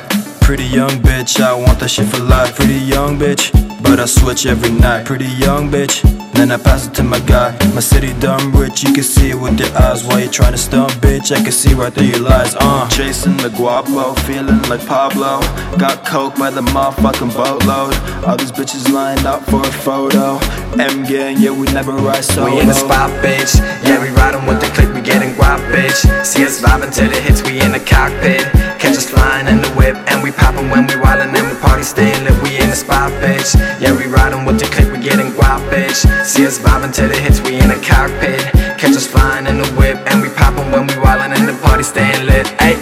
Pretty 0.51 0.65
young 0.65 0.91
bitch, 0.99 1.41
I 1.41 1.55
want 1.55 1.79
that 1.79 1.91
shit 1.91 2.09
for 2.09 2.19
life. 2.19 2.57
Pretty 2.57 2.75
young 2.75 3.17
bitch, 3.17 3.53
but 3.85 4.01
I 4.01 4.07
switch 4.07 4.47
every 4.47 4.73
night. 4.73 5.07
Pretty 5.07 5.31
young 5.39 5.71
bitch, 5.71 6.03
then 6.33 6.51
I 6.51 6.57
pass 6.57 6.89
it 6.89 6.95
to 6.95 7.05
my 7.05 7.21
guy. 7.21 7.53
My 7.73 7.79
city 7.79 8.13
dumb 8.19 8.51
rich, 8.51 8.83
you 8.83 8.93
can 8.93 9.05
see 9.05 9.31
it 9.31 9.37
with 9.37 9.61
your 9.61 9.71
eyes. 9.79 10.05
Why 10.05 10.23
you 10.25 10.29
tryna 10.29 10.59
stump, 10.59 10.91
bitch? 10.95 11.31
I 11.31 11.41
can 11.41 11.53
see 11.53 11.73
right 11.75 11.93
through 11.93 12.07
your 12.07 12.19
lies. 12.19 12.57
Uh, 12.59 12.89
chasing 12.89 13.37
the 13.37 13.51
guapo, 13.51 14.15
feeling 14.23 14.61
like 14.63 14.85
Pablo. 14.89 15.39
Got 15.79 16.05
coke 16.05 16.35
by 16.35 16.51
the 16.51 16.63
motherfucking 16.63 17.33
boatload. 17.33 17.95
All 18.27 18.37
these 18.37 18.51
bitches 18.51 18.93
lined 18.93 19.27
up 19.27 19.45
for 19.45 19.61
a 19.61 19.73
photo. 19.87 20.41
M 20.83 21.05
gang, 21.05 21.37
yeah, 21.39 21.53
we 21.53 21.67
never 21.71 21.93
ride 21.93 22.25
solo. 22.25 22.51
We 22.51 22.61
in 22.61 22.67
the 22.67 22.75
spot, 22.75 23.09
bitch. 23.23 23.55
Yeah, 23.87 24.03
we 24.03 24.09
riding 24.19 24.45
with 24.47 24.61
the 24.61 24.67
click, 24.75 24.93
we 25.01 25.07
getting 25.07 25.31
guap, 25.35 25.61
bitch. 25.73 26.01
See 26.25 26.45
us 26.45 26.61
vibing 26.61 26.93
till 26.93 27.11
it 27.11 27.23
hits, 27.23 27.43
we 27.43 27.61
in 27.61 27.73
the 27.73 27.81
cockpit. 27.81 28.43
Catch 28.79 28.97
us 28.97 29.09
flying 29.09 29.49
in 29.49 29.63
the 29.63 29.69
whip, 29.71 29.97
and 30.09 30.23
we 30.23 30.31
popping 30.31 30.69
when 30.71 30.87
we 30.87 30.95
wildin' 30.95 31.35
and 31.35 31.47
we 31.49 31.57
party 31.61 31.83
staying 31.83 32.25
lit, 32.25 32.37
we 32.43 32.59
in 32.59 32.69
the 32.71 32.77
spot, 32.77 33.11
bitch. 33.23 33.57
Yeah, 33.81 33.97
we 33.97 34.07
riding 34.07 34.45
with 34.45 34.59
the 34.61 34.67
click, 34.67 34.93
we 34.93 34.99
getting 34.99 35.33
guap, 35.33 35.61
bitch. 35.71 36.05
See 36.25 36.47
us 36.47 36.59
vibing 36.59 36.93
till 36.93 37.11
it 37.11 37.19
hits, 37.19 37.41
we 37.41 37.61
in 37.61 37.69
the 37.69 37.81
cockpit. 37.81 38.41
Catch 38.79 38.97
us 38.97 39.07
flying 39.07 39.47
in 39.47 39.59
the 39.59 39.69
whip, 39.79 39.97
and 40.11 40.23
we 40.23 40.29
popping 40.29 40.71
when 40.71 40.87
we 40.87 40.95
wildin' 40.95 41.37
and 41.37 41.49
the 41.49 41.57
party 41.65 41.83
staying 41.83 42.27
lit, 42.27 42.47
ayy. 42.59 42.80